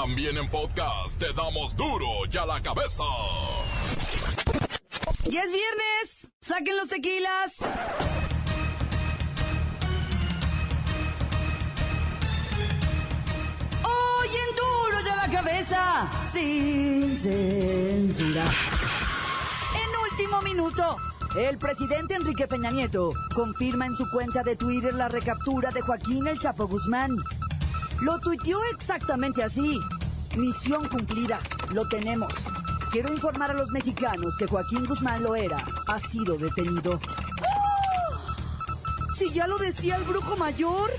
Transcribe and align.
También 0.00 0.36
en 0.36 0.48
podcast 0.48 1.18
te 1.18 1.32
damos 1.32 1.74
duro 1.74 2.06
y 2.32 2.36
a 2.36 2.46
la 2.46 2.62
cabeza. 2.62 3.02
Ya 5.24 5.42
es 5.42 5.50
viernes. 5.50 6.30
Saquen 6.40 6.76
los 6.76 6.88
tequilas. 6.88 7.68
Hoy 13.82 14.28
en 14.28 14.56
duro 14.56 15.04
y 15.04 15.08
a 15.08 15.16
la 15.16 15.32
cabeza. 15.32 16.08
Sin 16.30 17.16
censura. 17.16 18.44
En 19.74 20.12
último 20.12 20.42
minuto. 20.42 20.96
El 21.36 21.58
presidente 21.58 22.14
Enrique 22.14 22.46
Peña 22.46 22.70
Nieto 22.70 23.12
confirma 23.34 23.86
en 23.86 23.96
su 23.96 24.08
cuenta 24.10 24.44
de 24.44 24.54
Twitter 24.54 24.94
la 24.94 25.08
recaptura 25.08 25.72
de 25.72 25.80
Joaquín 25.80 26.28
El 26.28 26.38
Chapo 26.38 26.68
Guzmán. 26.68 27.16
Lo 28.00 28.18
tuiteó 28.20 28.58
exactamente 28.72 29.42
así. 29.42 29.80
Misión 30.36 30.88
cumplida. 30.88 31.40
Lo 31.74 31.88
tenemos. 31.88 32.32
Quiero 32.92 33.12
informar 33.12 33.50
a 33.50 33.54
los 33.54 33.70
mexicanos 33.70 34.36
que 34.36 34.46
Joaquín 34.46 34.86
Guzmán 34.86 35.22
Loera 35.22 35.58
ha 35.88 35.98
sido 35.98 36.36
detenido. 36.36 37.00
¡Ah! 37.42 38.36
Si 39.12 39.32
ya 39.32 39.46
lo 39.46 39.58
decía 39.58 39.96
el 39.96 40.04
brujo 40.04 40.36
mayor. 40.36 40.90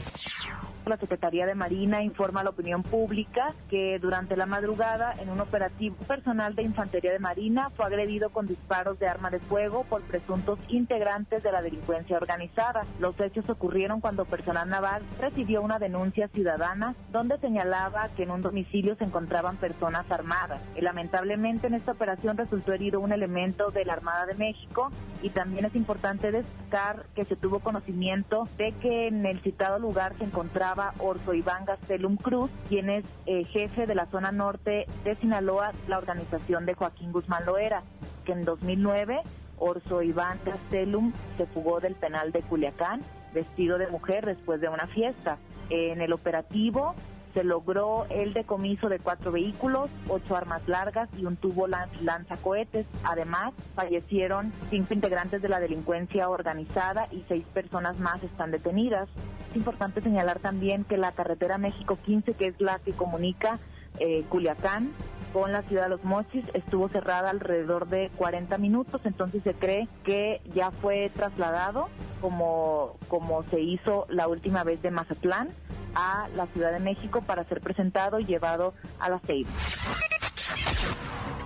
La 0.85 0.97
Secretaría 0.97 1.45
de 1.45 1.53
Marina 1.53 2.01
informa 2.01 2.41
a 2.41 2.43
la 2.43 2.49
opinión 2.49 2.81
pública 2.81 3.53
que 3.69 3.99
durante 3.99 4.35
la 4.35 4.47
madrugada, 4.47 5.13
en 5.19 5.29
un 5.29 5.39
operativo 5.39 5.95
personal 6.07 6.55
de 6.55 6.63
Infantería 6.63 7.11
de 7.11 7.19
Marina, 7.19 7.69
fue 7.71 7.85
agredido 7.85 8.29
con 8.29 8.47
disparos 8.47 8.97
de 8.97 9.07
arma 9.07 9.29
de 9.29 9.39
fuego 9.39 9.83
por 9.83 10.01
presuntos 10.01 10.57
integrantes 10.67 11.43
de 11.43 11.51
la 11.51 11.61
delincuencia 11.61 12.17
organizada. 12.17 12.85
Los 12.99 13.19
hechos 13.19 13.47
ocurrieron 13.49 14.01
cuando 14.01 14.25
personal 14.25 14.67
naval 14.67 15.03
recibió 15.19 15.61
una 15.61 15.79
denuncia 15.79 16.27
ciudadana 16.29 16.95
donde 17.11 17.37
señalaba 17.37 18.09
que 18.15 18.23
en 18.23 18.31
un 18.31 18.41
domicilio 18.41 18.95
se 18.95 19.03
encontraban 19.03 19.57
personas 19.57 20.09
armadas. 20.09 20.61
Y 20.75 20.81
lamentablemente 20.81 21.67
en 21.67 21.75
esta 21.75 21.91
operación 21.91 22.37
resultó 22.37 22.73
herido 22.73 22.99
un 22.99 23.11
elemento 23.11 23.69
de 23.69 23.85
la 23.85 23.93
Armada 23.93 24.25
de 24.25 24.35
México 24.35 24.91
y 25.21 25.29
también 25.29 25.65
es 25.65 25.75
importante 25.75 26.31
destacar 26.31 27.05
que 27.15 27.25
se 27.25 27.35
tuvo 27.35 27.59
conocimiento 27.59 28.47
de 28.57 28.71
que 28.73 29.07
en 29.07 29.25
el 29.25 29.41
citado 29.41 29.77
lugar 29.77 30.13
se 30.17 30.23
encontraba 30.23 30.68
Orso 30.99 31.33
Iván 31.33 31.65
Gastelum 31.65 32.17
Cruz, 32.17 32.51
quien 32.67 32.89
es 32.89 33.05
eh, 33.25 33.43
jefe 33.45 33.87
de 33.87 33.95
la 33.95 34.05
zona 34.07 34.31
norte 34.31 34.85
de 35.03 35.15
Sinaloa, 35.15 35.71
la 35.87 35.97
organización 35.97 36.65
de 36.65 36.75
Joaquín 36.75 37.11
Guzmán 37.11 37.45
Loera, 37.45 37.81
que 38.23 38.33
en 38.33 38.45
2009 38.45 39.21
Orso 39.57 40.03
Iván 40.03 40.39
Gastelum 40.45 41.11
se 41.37 41.47
fugó 41.47 41.79
del 41.79 41.95
penal 41.95 42.31
de 42.31 42.41
Culiacán 42.41 43.01
vestido 43.33 43.77
de 43.77 43.87
mujer 43.87 44.25
después 44.25 44.61
de 44.61 44.69
una 44.69 44.87
fiesta. 44.87 45.37
En 45.69 46.01
el 46.01 46.13
operativo 46.13 46.95
se 47.33 47.43
logró 47.43 48.05
el 48.09 48.33
decomiso 48.33 48.89
de 48.89 48.99
cuatro 48.99 49.31
vehículos, 49.31 49.89
ocho 50.07 50.35
armas 50.35 50.67
largas 50.67 51.09
y 51.17 51.25
un 51.25 51.35
tubo 51.35 51.67
lanzacohetes. 51.67 52.85
Además, 53.03 53.53
fallecieron 53.75 54.51
cinco 54.69 54.93
integrantes 54.93 55.41
de 55.41 55.49
la 55.49 55.59
delincuencia 55.59 56.29
organizada 56.29 57.07
y 57.11 57.23
seis 57.27 57.45
personas 57.53 57.99
más 57.99 58.23
están 58.23 58.51
detenidas. 58.51 59.09
Es 59.49 59.55
importante 59.55 60.01
señalar 60.01 60.39
también 60.39 60.83
que 60.83 60.97
la 60.97 61.11
carretera 61.11 61.57
México 61.57 61.97
15, 62.05 62.33
que 62.33 62.47
es 62.47 62.61
la 62.61 62.77
que 62.79 62.91
comunica 62.91 63.59
eh, 63.99 64.23
Culiacán 64.29 64.91
con 65.33 65.51
la 65.51 65.63
ciudad 65.63 65.83
de 65.83 65.89
Los 65.89 66.03
Mochis 66.03 66.45
estuvo 66.53 66.89
cerrada 66.89 67.29
alrededor 67.29 67.87
de 67.87 68.11
40 68.15 68.57
minutos, 68.57 69.01
entonces 69.05 69.43
se 69.43 69.53
cree 69.53 69.87
que 70.03 70.41
ya 70.53 70.71
fue 70.71 71.11
trasladado 71.15 71.89
como, 72.21 72.97
como 73.07 73.43
se 73.43 73.59
hizo 73.59 74.05
la 74.09 74.27
última 74.27 74.63
vez 74.63 74.81
de 74.81 74.91
Mazatlán 74.91 75.49
a 75.95 76.27
la 76.35 76.45
Ciudad 76.47 76.71
de 76.71 76.79
México 76.79 77.21
para 77.21 77.43
ser 77.45 77.61
presentado 77.61 78.19
y 78.19 78.25
llevado 78.25 78.73
a 78.99 79.09
la 79.09 79.19
CEIB. 79.19 79.47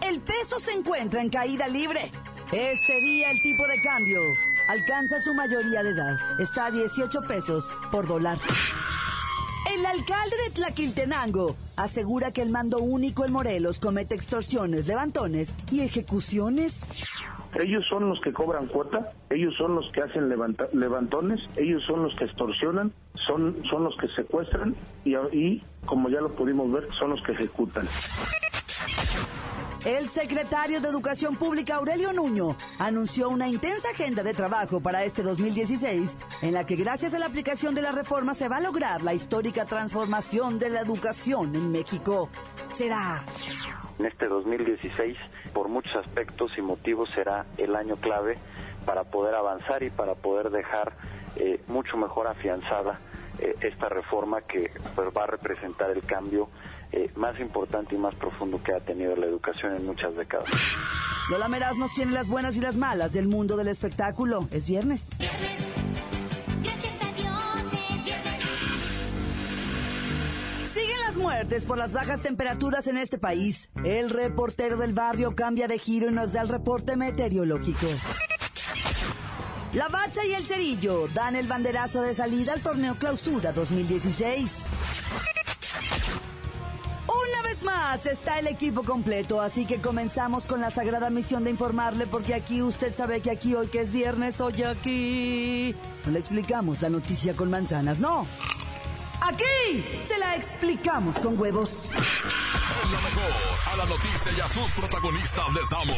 El 0.08 0.20
peso 0.22 0.60
se 0.60 0.74
encuentra 0.74 1.22
en 1.22 1.30
caída 1.30 1.68
libre. 1.68 2.12
Este 2.52 3.00
día 3.02 3.32
el 3.32 3.42
tipo 3.42 3.66
de 3.68 3.82
cambio 3.82 4.20
alcanza 4.68 5.20
su 5.20 5.34
mayoría 5.34 5.84
de 5.84 5.90
edad. 5.92 6.40
Está 6.40 6.68
a 6.68 6.72
18 6.72 7.22
pesos 7.22 7.66
por 7.92 8.08
dólar. 8.08 8.38
El 9.74 9.86
alcalde 9.86 10.36
de 10.46 10.52
Tlaquiltenango 10.54 11.56
asegura 11.78 12.32
que 12.32 12.42
el 12.42 12.50
mando 12.50 12.80
único 12.80 13.26
en 13.26 13.32
Morelos 13.32 13.80
comete 13.80 14.14
extorsiones, 14.14 14.88
levantones 14.88 15.56
y 15.72 15.82
ejecuciones. 15.82 17.08
Ellos 17.60 17.86
son 17.90 18.10
los 18.10 18.20
que 18.22 18.34
cobran 18.34 18.68
cuota, 18.68 19.14
ellos 19.30 19.54
son 19.58 19.76
los 19.76 19.90
que 19.92 20.02
hacen 20.02 20.28
levantones, 20.74 21.40
ellos 21.56 21.84
son 21.86 22.04
los 22.04 22.16
que 22.16 22.26
extorsionan, 22.26 22.92
son, 23.28 23.64
son 23.70 23.84
los 23.84 23.96
que 23.98 24.08
secuestran 24.10 24.76
y, 25.06 25.16
y, 25.16 25.64
como 25.86 26.10
ya 26.10 26.20
lo 26.20 26.30
pudimos 26.30 26.72
ver, 26.72 26.88
son 26.98 27.12
los 27.12 27.22
que 27.24 27.32
ejecutan. 27.34 27.88
El 29.86 30.08
secretario 30.08 30.80
de 30.80 30.88
Educación 30.88 31.36
Pública 31.36 31.76
Aurelio 31.76 32.14
Nuño 32.14 32.56
anunció 32.80 33.28
una 33.28 33.50
intensa 33.50 33.90
agenda 33.90 34.24
de 34.24 34.34
trabajo 34.34 34.80
para 34.80 35.04
este 35.04 35.24
2016 35.24 36.18
en 36.42 36.54
la 36.54 36.66
que 36.66 36.78
gracias 36.78 37.14
a 37.14 37.20
la 37.20 37.26
aplicación 37.26 37.76
de 37.76 37.82
la 37.82 37.92
reforma 37.92 38.34
se 38.34 38.48
va 38.48 38.58
a 38.58 38.62
lograr 38.62 39.02
la 39.02 39.14
histórica 39.14 39.66
transformación 39.66 40.58
de 40.58 40.70
la 40.70 40.80
educación 40.80 41.54
en 41.54 41.70
México. 41.70 42.30
Será 42.72 43.26
en 44.00 44.06
este 44.06 44.28
2016 44.28 45.18
por 45.54 45.68
muchos 45.68 45.94
aspectos 45.98 46.52
y 46.58 46.62
motivos 46.62 47.10
será 47.14 47.46
el 47.58 47.76
año 47.76 47.98
clave 47.98 48.38
para 48.86 49.04
poder 49.04 49.36
avanzar 49.36 49.84
y 49.84 49.90
para 49.90 50.16
poder 50.16 50.50
dejar 50.50 50.94
eh, 51.36 51.62
mucho 51.68 51.98
mejor 51.98 52.28
afianzada 52.28 53.02
eh, 53.40 53.54
esta 53.60 53.90
reforma 53.90 54.44
que 54.44 54.72
pues, 54.96 55.10
va 55.10 55.24
a 55.24 55.28
representar 55.28 55.90
el 55.92 56.04
cambio 56.06 56.48
eh, 56.94 57.10
más 57.16 57.40
importante 57.40 57.96
y 57.96 57.98
más 57.98 58.14
profundo 58.16 58.62
que 58.62 58.72
ha 58.72 58.80
tenido 58.80 59.16
la 59.16 59.26
educación 59.26 59.76
en 59.76 59.86
muchas 59.86 60.16
décadas. 60.16 60.48
Lola 61.32 61.48
Meraz 61.48 61.76
nos 61.78 61.92
tiene 61.94 62.12
las 62.12 62.30
buenas 62.30 62.56
y 62.56 62.62
las 62.62 62.78
malas 62.78 63.14
del 63.14 63.28
mundo 63.28 63.58
del 63.58 63.68
espectáculo. 63.68 64.48
Es 64.52 64.68
viernes. 64.68 65.10
Siguen 70.66 71.00
las 71.06 71.18
muertes 71.18 71.66
por 71.66 71.78
las 71.80 71.94
bajas 71.94 72.22
temperaturas 72.22 72.88
en 72.88 72.98
este 72.98 73.18
país. 73.18 73.72
El 73.84 74.12
reportero 74.12 74.78
del 74.78 74.94
barrio 74.94 75.36
cambia 75.36 75.68
de 75.68 75.80
giro 75.80 76.10
y 76.10 76.14
nos 76.14 76.34
da 76.34 76.42
el 76.42 76.50
reporte 76.50 76.96
meteorológico. 76.96 77.88
La 79.74 79.88
Bacha 79.88 80.24
y 80.24 80.34
el 80.34 80.46
Cerillo 80.46 81.08
dan 81.08 81.36
el 81.36 81.48
banderazo 81.48 82.04
de 82.04 82.14
salida 82.14 82.54
al 82.54 82.62
torneo 82.62 82.96
Clausura 82.96 83.52
2016. 83.52 84.66
Está 87.94 88.40
el 88.40 88.48
equipo 88.48 88.82
completo, 88.82 89.40
así 89.40 89.66
que 89.68 89.80
comenzamos 89.80 90.46
con 90.46 90.60
la 90.60 90.72
sagrada 90.72 91.12
misión 91.12 91.44
de 91.44 91.52
informarle, 91.52 92.08
porque 92.08 92.34
aquí 92.34 92.64
usted 92.64 92.94
sabe 92.94 93.22
que 93.22 93.30
aquí 93.30 93.54
hoy 93.54 93.68
que 93.68 93.82
es 93.82 93.92
viernes, 93.92 94.42
hoy 94.42 94.64
aquí 94.64 95.76
no 96.04 96.12
le 96.12 96.18
explicamos 96.18 96.82
la 96.82 96.90
noticia 96.90 97.36
con 97.36 97.52
manzanas, 97.52 98.00
no. 98.00 98.26
Aquí 99.22 99.86
se 100.02 100.18
la 100.18 100.36
explicamos 100.36 101.20
con 101.20 101.40
huevos. 101.40 101.92
Mejor, 101.94 103.32
a 103.72 103.78
la 103.78 103.86
noticia 103.86 104.32
y 104.38 104.42
a 104.42 104.50
sus 104.50 104.72
protagonistas 104.72 105.54
les 105.54 105.70
damos 105.70 105.96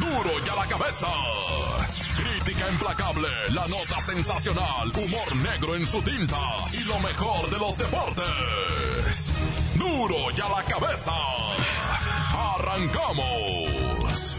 duro 0.00 0.30
y 0.44 0.48
a 0.48 0.54
la 0.54 0.66
cabeza. 0.66 1.06
Crítica 2.16 2.70
implacable, 2.70 3.28
la 3.50 3.66
nota 3.68 4.00
sensacional, 4.00 4.88
humor 4.88 5.36
negro 5.36 5.76
en 5.76 5.86
su 5.86 6.02
tinta 6.02 6.36
y 6.72 6.84
lo 6.84 6.98
mejor 7.00 7.50
de 7.50 7.58
los 7.58 7.76
deportes. 7.78 9.32
Duro 9.76 10.30
y 10.36 10.40
a 10.40 10.48
la 10.48 10.64
cabeza. 10.64 11.12
Arrancamos. 12.56 14.36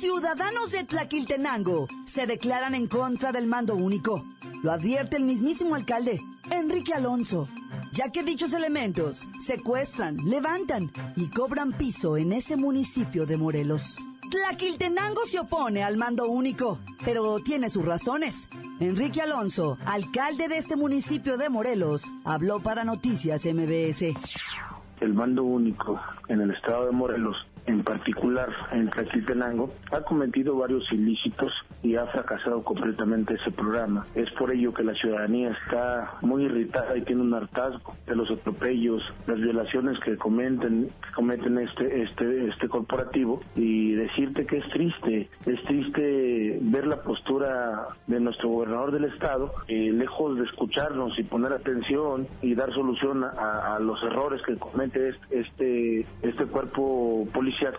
Ciudadanos 0.00 0.72
de 0.72 0.84
Tlaquiltenango 0.84 1.88
se 2.06 2.26
declaran 2.26 2.74
en 2.74 2.86
contra 2.86 3.32
del 3.32 3.46
mando 3.46 3.74
único. 3.74 4.24
Lo 4.62 4.72
advierte 4.72 5.16
el 5.16 5.24
mismísimo 5.24 5.74
alcalde, 5.74 6.20
Enrique 6.50 6.94
Alonso, 6.94 7.48
ya 7.92 8.10
que 8.10 8.22
dichos 8.22 8.52
elementos 8.52 9.26
secuestran, 9.38 10.16
levantan 10.24 10.90
y 11.16 11.28
cobran 11.28 11.72
piso 11.72 12.16
en 12.16 12.32
ese 12.32 12.56
municipio 12.56 13.26
de 13.26 13.36
Morelos. 13.36 13.98
Tlaquiltenango 14.30 15.26
se 15.26 15.40
opone 15.40 15.82
al 15.82 15.96
mando 15.96 16.28
único, 16.28 16.78
pero 17.04 17.40
tiene 17.40 17.68
sus 17.68 17.84
razones. 17.84 18.48
Enrique 18.78 19.20
Alonso, 19.20 19.76
alcalde 19.84 20.46
de 20.46 20.56
este 20.56 20.76
municipio 20.76 21.36
de 21.36 21.48
Morelos, 21.48 22.04
habló 22.24 22.60
para 22.60 22.84
Noticias 22.84 23.44
MBS. 23.44 24.14
El 25.00 25.14
mando 25.14 25.44
único 25.44 26.00
en 26.28 26.40
el 26.40 26.50
estado 26.50 26.86
de 26.86 26.92
Morelos 26.92 27.36
en 27.66 27.82
particular 27.82 28.48
en 28.72 28.88
Tlaquiltenango, 28.90 29.72
ha 29.92 30.00
cometido 30.02 30.56
varios 30.56 30.90
ilícitos 30.92 31.52
y 31.82 31.96
ha 31.96 32.06
fracasado 32.06 32.62
completamente 32.62 33.34
ese 33.34 33.50
programa. 33.50 34.06
Es 34.14 34.30
por 34.32 34.50
ello 34.52 34.72
que 34.72 34.82
la 34.82 34.94
ciudadanía 34.94 35.50
está 35.50 36.18
muy 36.20 36.44
irritada 36.44 36.96
y 36.96 37.02
tiene 37.02 37.22
un 37.22 37.34
hartazgo 37.34 37.96
de 38.06 38.16
los 38.16 38.30
atropellos, 38.30 39.02
las 39.26 39.38
violaciones 39.38 39.98
que 40.00 40.16
cometen, 40.16 40.90
que 41.02 41.12
cometen 41.14 41.58
este, 41.58 42.02
este, 42.02 42.48
este 42.48 42.68
corporativo 42.68 43.40
y 43.54 43.92
decirte 43.92 44.46
que 44.46 44.58
es 44.58 44.68
triste, 44.70 45.28
es 45.46 45.62
triste 45.64 46.58
ver 46.62 46.86
la 46.86 47.02
postura 47.02 47.88
de 48.06 48.20
nuestro 48.20 48.48
gobernador 48.48 48.92
del 48.92 49.04
estado, 49.04 49.52
eh, 49.68 49.92
lejos 49.92 50.36
de 50.38 50.44
escucharnos 50.44 51.18
y 51.18 51.22
poner 51.22 51.52
atención 51.52 52.26
y 52.42 52.54
dar 52.54 52.72
solución 52.72 53.24
a, 53.24 53.76
a 53.76 53.78
los 53.78 54.02
errores 54.02 54.42
que 54.42 54.56
este, 55.30 56.00
este 56.22 56.44
cuerpo 56.46 57.26
policial 57.32 57.74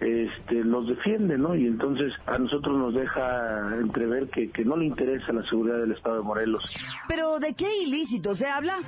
este, 0.00 0.64
los 0.64 0.88
defiende, 0.88 1.38
¿no? 1.38 1.54
Y 1.54 1.66
entonces 1.66 2.12
a 2.26 2.38
nosotros 2.38 2.76
nos 2.76 2.94
deja 2.94 3.76
entrever 3.80 4.28
que, 4.28 4.50
que 4.50 4.64
no 4.64 4.76
le 4.76 4.86
interesa 4.86 5.32
la 5.32 5.42
seguridad 5.48 5.78
del 5.78 5.92
Estado 5.92 6.16
de 6.16 6.22
Morelos. 6.22 6.94
¿Pero 7.08 7.38
de 7.38 7.54
qué 7.54 7.66
ilícito 7.84 8.34
se 8.34 8.46
habla? 8.48 8.78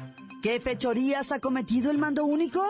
¿Qué 0.42 0.60
fechorías 0.60 1.32
ha 1.32 1.40
cometido 1.40 1.90
el 1.90 1.98
mando 1.98 2.24
único? 2.24 2.62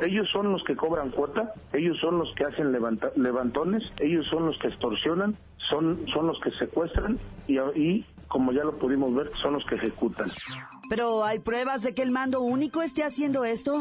Ellos 0.00 0.28
son 0.32 0.52
los 0.52 0.62
que 0.64 0.76
cobran 0.76 1.10
cuota, 1.10 1.52
ellos 1.72 1.96
son 2.00 2.18
los 2.18 2.32
que 2.36 2.44
hacen 2.44 2.70
levantones, 2.70 3.82
ellos 3.98 4.26
son 4.30 4.46
los 4.46 4.58
que 4.58 4.68
extorsionan, 4.68 5.36
son, 5.68 6.06
son 6.14 6.28
los 6.28 6.38
que 6.40 6.50
secuestran 6.52 7.18
y, 7.48 7.58
y, 7.58 8.06
como 8.28 8.52
ya 8.52 8.62
lo 8.62 8.78
pudimos 8.78 9.14
ver, 9.14 9.30
son 9.42 9.54
los 9.54 9.64
que 9.66 9.76
ejecutan. 9.76 10.28
¿Pero 10.90 11.24
hay 11.24 11.38
pruebas 11.38 11.82
de 11.82 11.94
que 11.94 12.02
el 12.02 12.10
mando 12.10 12.40
único 12.40 12.82
esté 12.82 13.04
haciendo 13.04 13.44
esto? 13.44 13.80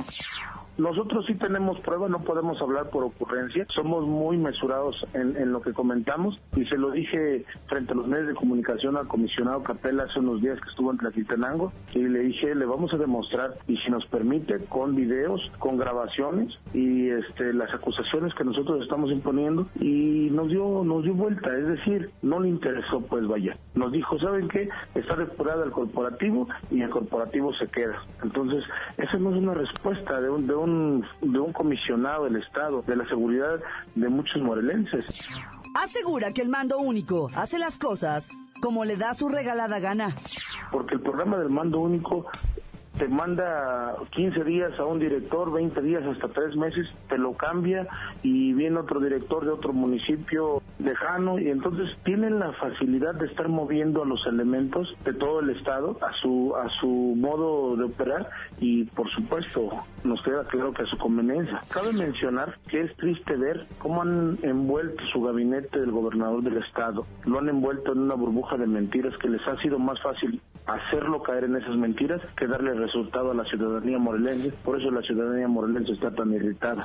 Nosotros 0.80 1.26
sí 1.28 1.36
tenemos 1.36 1.78
pruebas, 1.81 2.10
no 2.10 2.22
podemos 2.22 2.62
hablar 2.62 2.90
por 2.90 3.04
ocurrencia, 3.04 3.66
somos 3.76 4.08
muy 4.08 4.38
mesurados 4.38 5.06
en, 5.14 5.52
lo 5.52 5.62
que 5.62 5.74
comentamos 5.74 6.40
y 6.56 6.64
se 6.66 6.78
lo 6.78 6.92
dije 6.92 7.44
frente 7.68 7.92
a 7.92 7.96
los 7.98 8.08
medios 8.08 8.28
de 8.28 8.34
comunicación 8.34 8.96
al 8.96 9.06
comisionado 9.10 9.62
Capela 9.62 10.04
hace 10.04 10.20
unos 10.20 10.42
días 10.42 10.58
que 10.62 10.70
estuvo 10.70 10.90
en 10.92 10.98
Tlaquiltenango 10.98 11.74
y 11.94 12.00
le 12.00 12.20
dije, 12.20 12.56
le 12.56 12.66
vamos 12.66 12.94
a 12.94 12.98
demostrar 12.98 13.56
y 13.68 13.76
si 13.76 13.92
nos 13.92 14.06
permite 14.06 14.60
con 14.70 14.96
videos, 14.96 15.42
con 15.60 15.78
grabaciones 15.78 16.58
y 16.74 17.10
este 17.10 17.52
las 17.52 17.74
acusaciones 17.74 18.34
que 18.34 18.46
nosotros 18.46 18.82
estamos 18.82 19.12
imponiendo 19.12 19.68
y 19.82 20.30
nos 20.32 20.48
dio 20.48 20.86
nos 20.86 21.04
dio 21.04 21.14
vuelta, 21.14 21.58
es 21.58 21.68
decir, 21.68 22.10
no 22.22 22.40
le 22.40 22.48
interesó 22.48 23.02
pues 23.02 23.28
vaya. 23.28 23.58
Nos 23.75 23.92
dijo, 23.92 24.18
¿saben 24.20 24.48
qué? 24.48 24.70
Está 24.96 25.18
depurada 25.18 25.66
el 25.66 25.72
corporativo 25.72 26.48
y 26.72 26.82
el 26.82 26.90
corporativo 26.90 27.54
se 27.56 27.68
queda. 27.68 28.02
Entonces, 28.24 28.64
esa 28.98 29.18
no 29.18 29.32
es 29.32 29.38
una 29.38 29.54
respuesta 29.54 30.22
de 30.22 30.30
un 30.30 30.48
de 30.48 30.56
un 30.56 30.69
de 31.21 31.39
un 31.39 31.54
comisionado 31.54 32.25
del 32.25 32.38
Estado, 32.38 32.81
de 32.86 32.95
la 32.95 33.07
seguridad 33.07 33.60
de 33.95 34.10
muchos 34.10 34.42
morelenses. 34.42 35.39
Asegura 35.75 36.33
que 36.33 36.42
el 36.42 36.50
mando 36.50 36.80
único 36.80 37.30
hace 37.36 37.60
las 37.60 37.77
cosas 37.77 38.31
como 38.62 38.86
le 38.86 38.98
da 38.98 39.13
su 39.13 39.30
regalada 39.30 39.80
gana. 39.80 40.16
Porque 40.71 40.95
el 40.95 41.01
programa 41.01 41.38
del 41.38 41.50
mando 41.50 41.80
único 41.80 42.25
te 42.98 43.07
manda 43.07 43.95
15 44.12 44.44
días 44.44 44.77
a 44.77 44.83
un 44.83 45.00
director, 45.00 45.51
20 45.51 45.81
días 45.81 46.04
hasta 46.06 46.27
3 46.27 46.57
meses, 46.57 46.86
te 47.07 47.18
lo 47.18 47.33
cambia 47.33 47.88
y 48.24 48.51
viene 48.54 48.77
otro 48.77 49.00
director 49.00 49.45
de 49.45 49.51
otro 49.51 49.72
municipio 49.72 50.59
lejano 50.80 51.40
y 51.40 51.50
entonces 51.50 51.90
tienen 52.04 52.40
la 52.40 52.54
facilidad 52.54 53.14
de 53.16 53.28
estar 53.28 53.48
moviendo 53.50 54.04
a 54.04 54.06
los 54.06 54.26
elementos 54.26 54.88
de 55.04 55.14
todo 55.14 55.42
el 55.42 55.52
estado 55.52 55.98
a 56.02 56.12
su 56.22 56.56
a 56.56 56.70
su 56.80 56.88
modo 56.88 57.76
de 57.76 57.84
operar 57.84 58.30
y 58.60 58.86
por 58.86 59.10
supuesto 59.12 59.70
nos 60.04 60.22
queda 60.24 60.46
claro 60.46 60.74
que 60.74 60.84
a 60.84 60.86
su 60.86 60.98
conveniencia. 60.98 61.62
Cabe 61.72 61.94
mencionar 61.94 62.58
que 62.70 62.81
es 62.81 62.96
triste 62.96 63.36
ver 63.36 63.68
cómo 63.80 64.02
han 64.02 64.38
envuelto 64.42 65.04
su 65.12 65.22
gabinete 65.22 65.80
del 65.80 65.92
gobernador 65.92 66.42
del 66.44 66.58
estado, 66.58 67.06
lo 67.25 67.40
han 67.40 67.50
envuelto 67.50 67.92
en 67.92 68.00
una 68.00 68.16
burbuja 68.16 68.58
de 68.58 68.68
mentiras 68.68 69.14
que 69.22 69.30
les 69.30 69.46
ha 69.48 69.58
sido 69.62 69.78
más 69.80 70.02
fácil 70.02 70.42
hacerlo 70.70 71.22
caer 71.24 71.46
en 71.46 71.56
esas 71.56 71.75
mentiras 71.75 72.22
que 72.38 72.48
darle 72.48 72.74
resultado 72.74 73.32
a 73.32 73.34
la 73.34 73.44
ciudadanía 73.46 73.98
morelense. 73.98 74.52
Por 74.64 74.80
eso 74.80 74.92
la 74.92 75.02
ciudadanía 75.02 75.48
morelense 75.48 75.94
está 75.94 76.12
tan 76.12 76.32
irritada. 76.32 76.84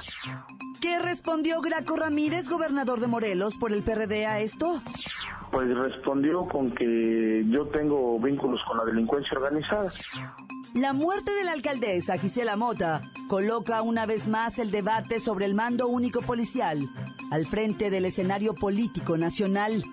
¿Qué 0.80 0.98
respondió 0.98 1.60
Graco 1.60 1.96
Ramírez, 1.96 2.48
gobernador 2.48 3.00
de 3.00 3.06
Morelos, 3.06 3.56
por 3.56 3.72
el 3.72 3.82
PRD 3.84 4.26
a 4.26 4.40
esto? 4.40 4.80
Pues 5.50 5.68
respondió 5.76 6.46
con 6.48 6.74
que 6.74 7.44
yo 7.48 7.66
tengo 7.68 8.18
vínculos 8.18 8.60
con 8.66 8.78
la 8.78 8.84
delincuencia 8.84 9.38
organizada. 9.38 9.90
La 10.74 10.92
muerte 10.92 11.30
de 11.30 11.44
la 11.44 11.52
alcaldesa 11.52 12.18
Gisela 12.18 12.56
Mota 12.56 13.02
coloca 13.28 13.80
una 13.82 14.06
vez 14.06 14.26
más 14.28 14.58
el 14.58 14.72
debate 14.72 15.20
sobre 15.20 15.44
el 15.44 15.54
mando 15.54 15.86
único 15.86 16.22
policial 16.22 16.88
al 17.30 17.46
frente 17.46 17.90
del 17.90 18.06
escenario 18.06 18.54
político 18.54 19.16
nacional. 19.16 19.84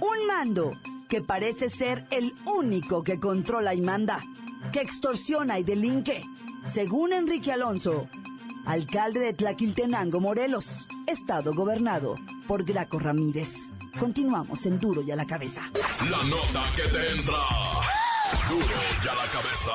Un 0.00 0.26
mando 0.26 0.72
que 1.08 1.22
parece 1.22 1.70
ser 1.70 2.04
el 2.10 2.34
único 2.54 3.02
que 3.02 3.18
controla 3.18 3.74
y 3.74 3.80
manda, 3.80 4.20
que 4.72 4.80
extorsiona 4.80 5.58
y 5.58 5.64
delinque, 5.64 6.22
según 6.66 7.12
Enrique 7.12 7.52
Alonso, 7.52 8.08
alcalde 8.66 9.20
de 9.20 9.32
Tlaquiltenango, 9.32 10.20
Morelos, 10.20 10.86
estado 11.06 11.54
gobernado 11.54 12.16
por 12.46 12.64
Graco 12.64 12.98
Ramírez. 12.98 13.54
Continuamos 13.98 14.66
en 14.66 14.78
Duro 14.78 15.02
y 15.02 15.10
a 15.10 15.16
la 15.16 15.24
cabeza. 15.24 15.62
La 16.10 16.22
nota 16.24 16.64
que 16.74 16.82
te 16.82 17.12
entra. 17.12 17.38
Duro 18.48 18.66
y 19.04 19.08
a 19.08 19.14
la 19.14 19.26
cabeza. 19.32 19.72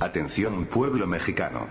Atención 0.00 0.66
pueblo 0.66 1.06
mexicano. 1.06 1.66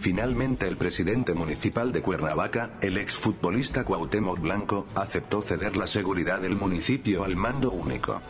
Finalmente 0.00 0.68
el 0.68 0.76
presidente 0.76 1.34
municipal 1.34 1.92
de 1.92 2.02
Cuernavaca, 2.02 2.70
el 2.82 2.98
exfutbolista 2.98 3.84
Cuauhtémoc 3.84 4.38
Blanco, 4.38 4.86
aceptó 4.94 5.42
ceder 5.42 5.76
la 5.76 5.88
seguridad 5.88 6.40
del 6.40 6.54
municipio 6.54 7.24
al 7.24 7.34
mando 7.34 7.72
único. 7.72 8.20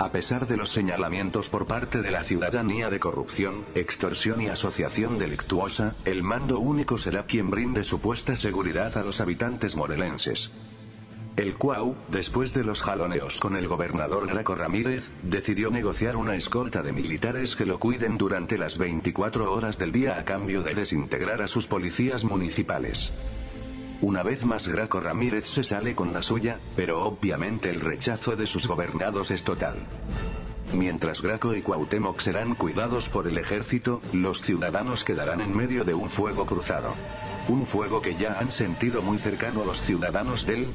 A 0.00 0.12
pesar 0.12 0.46
de 0.46 0.56
los 0.56 0.70
señalamientos 0.70 1.48
por 1.50 1.66
parte 1.66 2.02
de 2.02 2.12
la 2.12 2.22
ciudadanía 2.22 2.88
de 2.88 3.00
corrupción, 3.00 3.64
extorsión 3.74 4.40
y 4.40 4.46
asociación 4.46 5.18
delictuosa, 5.18 5.96
el 6.04 6.22
mando 6.22 6.60
único 6.60 6.98
será 6.98 7.26
quien 7.26 7.50
brinde 7.50 7.82
supuesta 7.82 8.36
seguridad 8.36 8.96
a 8.96 9.02
los 9.02 9.20
habitantes 9.20 9.74
morelenses. 9.74 10.52
El 11.36 11.54
Cuau, 11.56 11.96
después 12.08 12.54
de 12.54 12.62
los 12.62 12.80
jaloneos 12.80 13.40
con 13.40 13.56
el 13.56 13.66
gobernador 13.66 14.28
Graco 14.28 14.54
Ramírez, 14.54 15.10
decidió 15.22 15.70
negociar 15.70 16.16
una 16.16 16.36
escolta 16.36 16.82
de 16.82 16.92
militares 16.92 17.56
que 17.56 17.66
lo 17.66 17.80
cuiden 17.80 18.18
durante 18.18 18.56
las 18.56 18.78
24 18.78 19.52
horas 19.52 19.78
del 19.78 19.90
día 19.90 20.16
a 20.16 20.24
cambio 20.24 20.62
de 20.62 20.74
desintegrar 20.74 21.42
a 21.42 21.48
sus 21.48 21.66
policías 21.66 22.22
municipales. 22.22 23.12
Una 24.00 24.22
vez 24.22 24.44
más 24.44 24.68
Graco 24.68 25.00
Ramírez 25.00 25.46
se 25.48 25.64
sale 25.64 25.94
con 25.96 26.12
la 26.12 26.22
suya, 26.22 26.58
pero 26.76 27.02
obviamente 27.02 27.70
el 27.70 27.80
rechazo 27.80 28.36
de 28.36 28.46
sus 28.46 28.66
gobernados 28.68 29.30
es 29.32 29.42
total. 29.42 29.76
Mientras 30.72 31.22
Graco 31.22 31.54
y 31.54 31.62
Cuauhtémoc 31.62 32.20
serán 32.20 32.54
cuidados 32.54 33.08
por 33.08 33.26
el 33.26 33.38
ejército, 33.38 34.00
los 34.12 34.42
ciudadanos 34.42 35.02
quedarán 35.02 35.40
en 35.40 35.56
medio 35.56 35.84
de 35.84 35.94
un 35.94 36.08
fuego 36.10 36.46
cruzado. 36.46 36.94
Un 37.48 37.66
fuego 37.66 38.00
que 38.00 38.14
ya 38.14 38.38
han 38.38 38.52
sentido 38.52 39.02
muy 39.02 39.18
cercano 39.18 39.62
a 39.62 39.66
los 39.66 39.80
ciudadanos 39.80 40.46
del 40.46 40.68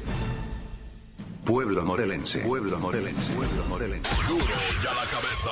Pueblo 1.44 1.84
morelense. 1.84 2.40
Pueblo 2.40 2.78
morelense. 2.78 3.32
Pueblo 3.34 3.64
morelense. 3.68 4.10
Duro 4.26 4.44
ya 4.82 4.94
la 4.94 5.04
cabeza. 5.04 5.50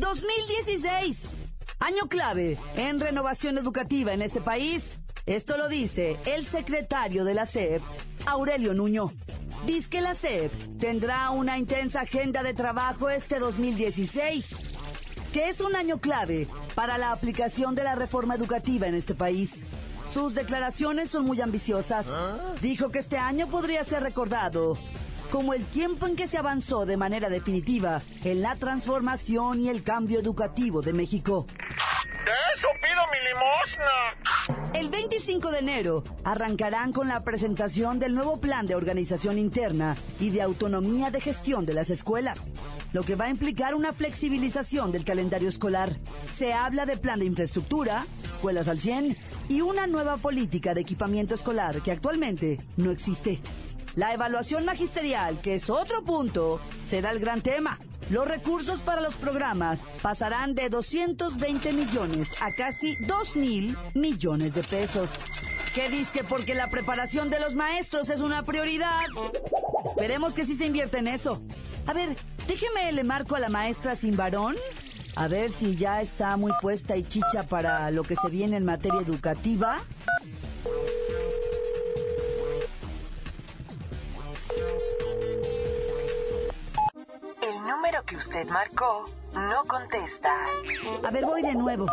2016. 0.00 1.38
Año 1.78 2.08
clave 2.08 2.58
en 2.74 2.98
renovación 2.98 3.58
educativa 3.58 4.12
en 4.12 4.22
este 4.22 4.40
país. 4.40 4.98
Esto 5.28 5.58
lo 5.58 5.68
dice 5.68 6.16
el 6.24 6.46
secretario 6.46 7.22
de 7.22 7.34
la 7.34 7.44
SEP, 7.44 7.82
Aurelio 8.24 8.72
Nuño. 8.72 9.12
Dice 9.66 9.90
que 9.90 10.00
la 10.00 10.14
SEP 10.14 10.50
tendrá 10.80 11.28
una 11.28 11.58
intensa 11.58 12.00
agenda 12.00 12.42
de 12.42 12.54
trabajo 12.54 13.10
este 13.10 13.38
2016, 13.38 14.56
que 15.30 15.50
es 15.50 15.60
un 15.60 15.76
año 15.76 15.98
clave 16.00 16.46
para 16.74 16.96
la 16.96 17.12
aplicación 17.12 17.74
de 17.74 17.84
la 17.84 17.94
reforma 17.94 18.36
educativa 18.36 18.86
en 18.86 18.94
este 18.94 19.14
país. 19.14 19.66
Sus 20.10 20.34
declaraciones 20.34 21.10
son 21.10 21.26
muy 21.26 21.42
ambiciosas. 21.42 22.06
Dijo 22.62 22.88
que 22.88 23.00
este 23.00 23.18
año 23.18 23.48
podría 23.48 23.84
ser 23.84 24.02
recordado 24.02 24.78
como 25.30 25.52
el 25.52 25.66
tiempo 25.66 26.06
en 26.06 26.16
que 26.16 26.26
se 26.26 26.38
avanzó 26.38 26.86
de 26.86 26.96
manera 26.96 27.28
definitiva 27.28 28.00
en 28.24 28.40
la 28.40 28.56
transformación 28.56 29.60
y 29.60 29.68
el 29.68 29.82
cambio 29.82 30.20
educativo 30.20 30.80
de 30.80 30.94
México. 30.94 31.46
¡De 32.28 32.34
eso 32.54 32.68
pido 32.82 33.00
mi 33.10 33.18
limosna! 33.26 34.74
El 34.74 34.90
25 34.90 35.50
de 35.50 35.60
enero 35.60 36.04
arrancarán 36.24 36.92
con 36.92 37.08
la 37.08 37.24
presentación 37.24 37.98
del 37.98 38.14
nuevo 38.14 38.36
plan 38.36 38.66
de 38.66 38.74
organización 38.74 39.38
interna 39.38 39.96
y 40.20 40.28
de 40.28 40.42
autonomía 40.42 41.10
de 41.10 41.22
gestión 41.22 41.64
de 41.64 41.72
las 41.72 41.88
escuelas, 41.88 42.50
lo 42.92 43.02
que 43.02 43.14
va 43.14 43.24
a 43.24 43.30
implicar 43.30 43.74
una 43.74 43.94
flexibilización 43.94 44.92
del 44.92 45.06
calendario 45.06 45.48
escolar. 45.48 45.96
Se 46.30 46.52
habla 46.52 46.84
de 46.84 46.98
plan 46.98 47.18
de 47.18 47.24
infraestructura, 47.24 48.04
escuelas 48.26 48.68
al 48.68 48.78
100 48.78 49.16
y 49.48 49.62
una 49.62 49.86
nueva 49.86 50.18
política 50.18 50.74
de 50.74 50.82
equipamiento 50.82 51.34
escolar 51.34 51.80
que 51.80 51.92
actualmente 51.92 52.60
no 52.76 52.90
existe. 52.90 53.40
La 53.96 54.12
evaluación 54.12 54.66
magisterial, 54.66 55.40
que 55.40 55.54
es 55.54 55.70
otro 55.70 56.04
punto, 56.04 56.60
será 56.84 57.10
el 57.10 57.20
gran 57.20 57.40
tema. 57.40 57.78
Los 58.10 58.26
recursos 58.26 58.80
para 58.80 59.02
los 59.02 59.16
programas 59.16 59.84
pasarán 60.00 60.54
de 60.54 60.70
220 60.70 61.72
millones 61.74 62.40
a 62.40 62.50
casi 62.56 62.96
2 63.06 63.36
mil 63.36 63.76
millones 63.94 64.54
de 64.54 64.62
pesos. 64.62 65.10
¿Qué 65.74 65.90
dice? 65.90 66.24
Porque 66.24 66.54
la 66.54 66.70
preparación 66.70 67.28
de 67.28 67.38
los 67.38 67.54
maestros 67.54 68.08
es 68.08 68.20
una 68.20 68.44
prioridad. 68.44 69.04
Esperemos 69.84 70.32
que 70.32 70.46
sí 70.46 70.54
se 70.54 70.64
invierta 70.64 70.98
en 70.98 71.08
eso. 71.08 71.42
A 71.86 71.92
ver, 71.92 72.16
déjeme 72.46 72.90
le 72.92 73.04
marco 73.04 73.36
a 73.36 73.40
la 73.40 73.50
maestra 73.50 73.94
sin 73.94 74.16
varón. 74.16 74.56
A 75.14 75.28
ver 75.28 75.50
si 75.50 75.76
ya 75.76 76.00
está 76.00 76.36
muy 76.38 76.52
puesta 76.62 76.96
y 76.96 77.02
chicha 77.02 77.42
para 77.48 77.90
lo 77.90 78.04
que 78.04 78.16
se 78.16 78.30
viene 78.30 78.56
en 78.56 78.64
materia 78.64 79.00
educativa. 79.00 79.78
Número 87.98 88.04
que 88.04 88.16
usted 88.16 88.48
marcó 88.50 89.04
no 89.32 89.64
contesta. 89.64 90.32
A 91.04 91.10
ver, 91.10 91.24
voy 91.24 91.42
de 91.42 91.54
nuevo. 91.54 91.86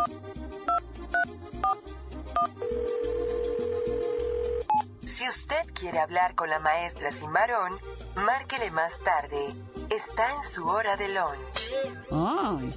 Si 5.04 5.28
usted 5.28 5.66
quiere 5.74 6.00
hablar 6.00 6.34
con 6.34 6.50
la 6.50 6.58
maestra 6.58 7.10
sin 7.12 7.32
varón, 7.32 7.72
márquele 8.16 8.70
más 8.70 8.98
tarde. 9.00 9.54
Está 9.90 10.34
en 10.34 10.42
su 10.42 10.66
hora 10.68 10.96
de 10.96 11.08
lunch. 11.08 11.72
Ay. 12.12 12.74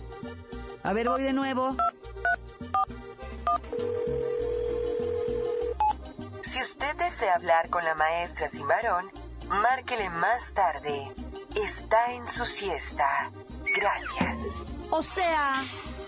A 0.84 0.94
ver, 0.94 1.10
voy 1.10 1.24
de 1.24 1.34
nuevo. 1.34 1.76
Si 6.42 6.62
usted 6.62 6.96
desea 6.96 7.36
hablar 7.36 7.70
con 7.70 7.84
la 7.84 7.96
maestra 7.96 8.48
sin 8.50 8.68
varón, 8.68 9.12
márquele 9.48 10.10
más 10.10 10.54
tarde. 10.54 11.08
Está 11.64 12.14
en 12.14 12.28
su 12.28 12.46
siesta. 12.46 13.32
Gracias. 13.76 14.38
O 14.92 15.04
sea, 15.04 15.54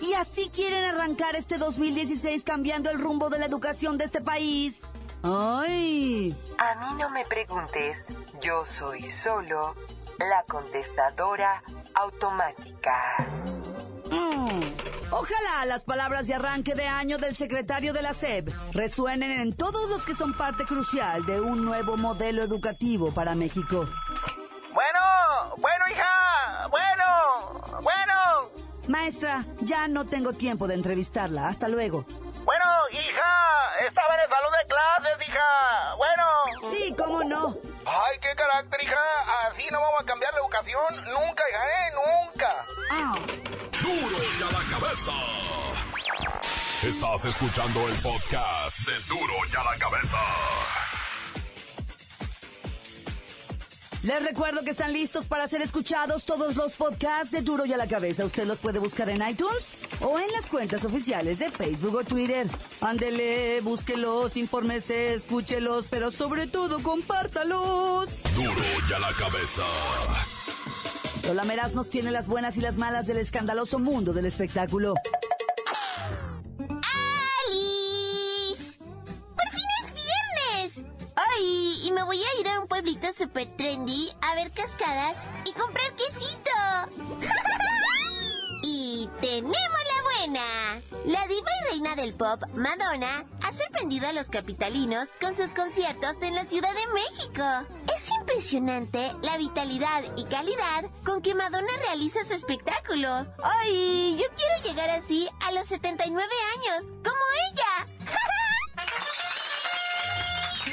¿y 0.00 0.14
así 0.14 0.50
quieren 0.52 0.84
arrancar 0.84 1.36
este 1.36 1.58
2016 1.58 2.42
cambiando 2.44 2.90
el 2.90 2.98
rumbo 2.98 3.30
de 3.30 3.38
la 3.38 3.46
educación 3.46 3.98
de 3.98 4.04
este 4.04 4.20
país? 4.20 4.82
¡Ay! 5.22 6.34
A 6.58 6.74
mí 6.80 6.86
no 6.98 7.10
me 7.10 7.24
preguntes, 7.24 8.06
yo 8.40 8.66
soy 8.66 9.08
solo 9.10 9.74
la 10.18 10.42
contestadora 10.48 11.62
automática. 11.94 13.16
Mm. 14.10 14.62
Ojalá 15.12 15.66
las 15.66 15.84
palabras 15.84 16.26
de 16.26 16.34
arranque 16.34 16.74
de 16.74 16.86
año 16.86 17.18
del 17.18 17.36
secretario 17.36 17.92
de 17.92 18.02
la 18.02 18.14
SEP 18.14 18.48
resuenen 18.72 19.30
en 19.30 19.52
todos 19.52 19.88
los 19.88 20.04
que 20.04 20.14
son 20.14 20.36
parte 20.36 20.64
crucial 20.64 21.24
de 21.26 21.40
un 21.40 21.64
nuevo 21.64 21.96
modelo 21.96 22.42
educativo 22.42 23.12
para 23.12 23.34
México. 23.34 23.86
Maestra, 28.92 29.46
ya 29.62 29.88
no 29.88 30.04
tengo 30.04 30.34
tiempo 30.34 30.68
de 30.68 30.74
entrevistarla. 30.74 31.48
Hasta 31.48 31.66
luego. 31.66 32.04
Bueno, 32.44 32.64
hija, 32.92 33.86
estaba 33.88 34.14
en 34.16 34.20
el 34.20 34.28
salón 34.28 34.52
de 34.52 34.68
clases, 34.68 35.28
hija. 35.28 35.94
Bueno. 35.96 36.70
Sí, 36.70 36.94
cómo 36.94 37.24
no. 37.24 37.56
Ay, 37.86 38.18
qué 38.20 38.34
carácter, 38.36 38.82
hija. 38.82 39.00
Así 39.48 39.64
no 39.72 39.80
vamos 39.80 40.02
a 40.02 40.04
cambiar 40.04 40.30
la 40.34 40.40
educación 40.40 40.94
nunca, 41.06 41.42
hija, 41.50 41.64
¿eh? 41.68 41.92
Nunca. 41.94 42.66
Ah. 42.90 43.14
Duro 43.80 44.18
y 44.38 44.42
a 44.42 44.60
la 44.60 44.78
cabeza. 44.78 45.12
Estás 46.82 47.24
escuchando 47.24 47.88
el 47.88 47.94
podcast 47.94 48.78
de 48.80 48.98
Duro 49.08 49.34
y 49.50 49.56
a 49.56 49.64
la 49.64 49.78
cabeza. 49.78 50.18
Les 54.02 54.20
recuerdo 54.20 54.64
que 54.64 54.72
están 54.72 54.92
listos 54.92 55.26
para 55.26 55.46
ser 55.46 55.62
escuchados 55.62 56.24
todos 56.24 56.56
los 56.56 56.72
podcasts 56.72 57.30
de 57.30 57.40
Duro 57.40 57.64
y 57.66 57.72
a 57.72 57.76
la 57.76 57.86
cabeza. 57.86 58.24
Usted 58.24 58.46
los 58.46 58.58
puede 58.58 58.80
buscar 58.80 59.08
en 59.08 59.22
iTunes 59.28 59.74
o 60.00 60.18
en 60.18 60.30
las 60.32 60.46
cuentas 60.46 60.84
oficiales 60.84 61.38
de 61.38 61.50
Facebook 61.50 61.94
o 61.94 62.02
Twitter. 62.02 62.48
Ándele, 62.80 63.60
búsquelos, 63.60 64.36
infórmese, 64.36 65.14
escúchelos, 65.14 65.86
pero 65.88 66.10
sobre 66.10 66.48
todo 66.48 66.82
compártalos. 66.82 68.10
Duro 68.34 68.52
y 68.88 68.92
a 68.92 68.98
la 68.98 69.12
cabeza. 69.12 69.62
Lola 71.24 71.44
Meraz 71.44 71.74
nos 71.74 71.88
tiene 71.88 72.10
las 72.10 72.26
buenas 72.26 72.56
y 72.56 72.60
las 72.60 72.78
malas 72.78 73.06
del 73.06 73.18
escandaloso 73.18 73.78
mundo 73.78 74.12
del 74.12 74.26
espectáculo. 74.26 74.94
Super 83.22 83.46
trendy 83.56 84.10
a 84.20 84.34
ver 84.34 84.50
cascadas 84.50 85.28
y 85.44 85.52
comprar 85.52 85.92
quesito. 85.94 86.50
y 88.62 89.08
tenemos 89.20 89.54
la 89.54 90.02
buena. 90.02 90.42
La 91.04 91.24
diva 91.28 91.48
y 91.60 91.70
reina 91.70 91.94
del 91.94 92.14
pop, 92.14 92.42
Madonna, 92.54 93.24
ha 93.42 93.52
sorprendido 93.52 94.08
a 94.08 94.12
los 94.12 94.26
capitalinos 94.28 95.08
con 95.20 95.36
sus 95.36 95.50
conciertos 95.50 96.16
en 96.20 96.34
la 96.34 96.44
Ciudad 96.46 96.74
de 96.74 96.92
México. 96.92 97.44
Es 97.94 98.10
impresionante 98.10 99.12
la 99.22 99.36
vitalidad 99.36 100.02
y 100.16 100.24
calidad 100.24 100.90
con 101.04 101.22
que 101.22 101.36
Madonna 101.36 101.72
realiza 101.86 102.24
su 102.24 102.34
espectáculo. 102.34 103.24
¡Ay! 103.44 104.18
Yo 104.20 104.26
quiero 104.34 104.62
llegar 104.64 104.90
así 104.90 105.28
a 105.42 105.52
los 105.52 105.68
79 105.68 106.28
años, 106.56 106.92
como 107.04 107.22
ella. 107.52 107.86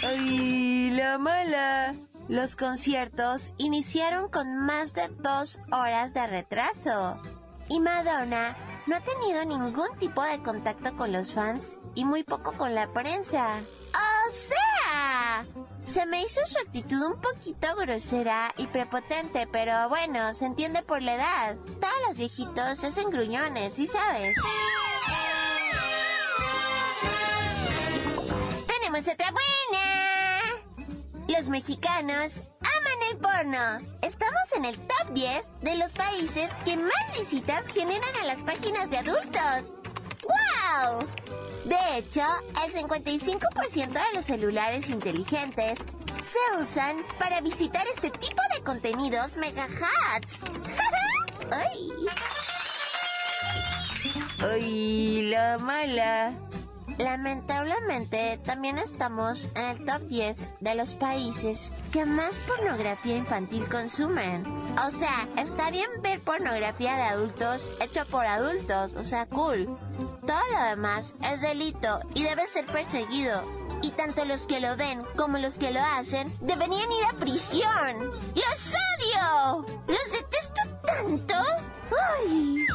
¡Ay, 0.07 0.89
la 0.91 1.19
mala! 1.19 1.95
Los 2.29 2.55
conciertos 2.55 3.53
iniciaron 3.57 4.29
con 4.29 4.55
más 4.55 4.93
de 4.93 5.07
dos 5.17 5.59
horas 5.71 6.13
de 6.13 6.27
retraso. 6.27 7.19
Y 7.69 7.79
Madonna 7.79 8.55
no 8.85 8.97
ha 8.97 8.99
tenido 8.99 9.43
ningún 9.45 9.89
tipo 9.99 10.21
de 10.21 10.39
contacto 10.43 10.95
con 10.95 11.11
los 11.11 11.33
fans 11.33 11.79
y 11.95 12.05
muy 12.05 12.23
poco 12.23 12.51
con 12.53 12.75
la 12.75 12.87
prensa. 12.87 13.57
¡O 13.57 14.31
sea! 14.31 15.43
Se 15.85 16.05
me 16.05 16.21
hizo 16.21 16.39
su 16.45 16.59
actitud 16.59 17.01
un 17.01 17.19
poquito 17.19 17.75
grosera 17.75 18.53
y 18.57 18.67
prepotente, 18.67 19.47
pero 19.51 19.89
bueno, 19.89 20.31
se 20.35 20.45
entiende 20.45 20.83
por 20.83 21.01
la 21.01 21.15
edad. 21.15 21.55
Todos 21.81 22.09
los 22.09 22.17
viejitos 22.17 22.83
hacen 22.83 23.09
gruñones, 23.09 23.73
¿sí 23.73 23.87
sabes? 23.87 24.35
¡Tenemos 28.67 29.07
otra 29.07 29.31
buena! 29.31 29.88
Los 31.29 31.47
mexicanos 31.47 32.41
aman 32.59 32.99
el 33.11 33.17
porno. 33.17 33.87
Estamos 34.01 34.41
en 34.57 34.65
el 34.65 34.75
top 34.75 35.13
10 35.13 35.51
de 35.61 35.77
los 35.77 35.91
países 35.91 36.49
que 36.65 36.75
más 36.75 36.91
visitas 37.15 37.67
generan 37.67 38.15
a 38.23 38.25
las 38.25 38.41
páginas 38.41 38.89
de 38.89 38.97
adultos. 38.97 39.75
¡Wow! 40.23 41.07
De 41.65 41.97
hecho, 41.97 42.23
el 42.65 42.73
55% 42.73 43.89
de 43.91 44.15
los 44.15 44.25
celulares 44.25 44.89
inteligentes 44.89 45.77
se 46.23 46.59
usan 46.59 46.97
para 47.19 47.41
visitar 47.41 47.85
este 47.93 48.09
tipo 48.09 48.41
de 48.55 48.63
contenidos 48.63 49.37
mega 49.37 49.67
hats. 49.67 50.41
¡Ay! 51.51 51.91
¡Ay, 54.39 55.21
la 55.29 55.59
mala! 55.59 56.48
Lamentablemente, 56.97 58.39
también 58.45 58.77
estamos 58.77 59.47
en 59.55 59.65
el 59.65 59.85
top 59.85 60.01
10 60.07 60.59
de 60.59 60.75
los 60.75 60.93
países 60.93 61.71
que 61.91 62.05
más 62.05 62.37
pornografía 62.39 63.17
infantil 63.17 63.67
consumen. 63.69 64.43
O 64.87 64.91
sea, 64.91 65.27
está 65.37 65.71
bien 65.71 65.89
ver 66.01 66.19
pornografía 66.19 66.95
de 66.95 67.03
adultos 67.03 67.71
hecho 67.81 68.05
por 68.07 68.25
adultos, 68.25 68.93
o 68.95 69.03
sea, 69.03 69.25
cool. 69.27 69.77
Todo 70.25 70.41
lo 70.53 70.63
demás 70.69 71.15
es 71.31 71.41
delito 71.41 71.99
y 72.13 72.23
debe 72.23 72.47
ser 72.47 72.65
perseguido. 72.65 73.41
Y 73.81 73.91
tanto 73.91 74.25
los 74.25 74.45
que 74.45 74.59
lo 74.59 74.75
ven 74.75 75.03
como 75.15 75.37
los 75.37 75.57
que 75.57 75.71
lo 75.71 75.79
hacen 75.81 76.31
deberían 76.41 76.91
ir 76.91 77.05
a 77.05 77.13
prisión. 77.13 78.11
¡Los 78.35 78.71
odio! 78.97 79.65
¡Los 79.87 80.11
detesto 80.11 80.61
tanto! 80.85 81.35
¡Ay! 82.19 82.65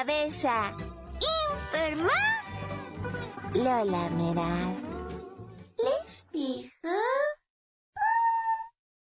Cabeza. 0.00 0.74
Informa 1.20 2.20
Lola 3.52 4.08
Meraz. 4.10 4.78
Les 5.76 6.26
dijo 6.32 6.70
un 6.84 7.26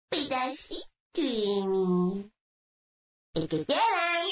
pedacito 0.09 0.89
de 1.15 1.67
mí. 1.67 2.31
El 3.33 3.47
que 3.47 3.65
quieran. 3.65 4.25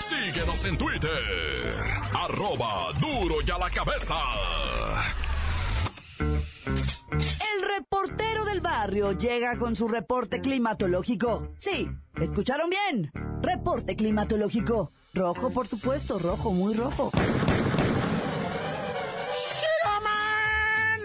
Síguenos 0.00 0.64
en 0.66 0.76
Twitter. 0.76 1.74
Arroba 2.12 2.92
duro 3.00 3.36
y 3.46 3.50
a 3.50 3.58
la 3.58 3.70
cabeza. 3.70 4.16
El 7.12 7.68
reportero 7.76 8.44
del 8.44 8.60
barrio 8.60 9.12
llega 9.12 9.56
con 9.56 9.74
su 9.74 9.88
reporte 9.88 10.40
climatológico. 10.40 11.52
Sí, 11.58 11.90
escucharon 12.20 12.70
bien. 12.70 13.10
Reporte 13.42 13.96
climatológico. 13.96 14.92
Rojo, 15.14 15.50
por 15.50 15.66
supuesto, 15.66 16.18
rojo, 16.18 16.52
muy 16.52 16.74
rojo. 16.74 17.10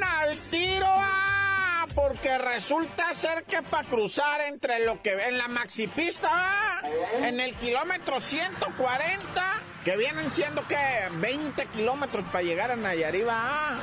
¡Al 0.04 0.38
tiro! 0.50 0.86
ah! 0.88 1.86
Porque 1.94 2.38
resulta 2.38 3.14
ser 3.14 3.44
que 3.46 3.62
para 3.62 3.88
cruzar 3.88 4.42
entre 4.42 4.86
lo 4.86 5.02
que 5.02 5.12
en 5.14 5.38
la 5.38 5.48
maxipista, 5.48 6.30
¿va? 6.30 6.82
en 7.28 7.40
el 7.40 7.56
kilómetro 7.56 8.20
140, 8.20 9.44
que 9.84 9.96
vienen 9.98 10.30
siendo 10.32 10.66
que 10.68 10.78
20 11.20 11.66
kilómetros 11.68 12.26
para 12.26 12.44
llegar 12.44 12.72
a 12.72 12.76
Nayarit, 12.76 13.28
¿va? 13.28 13.80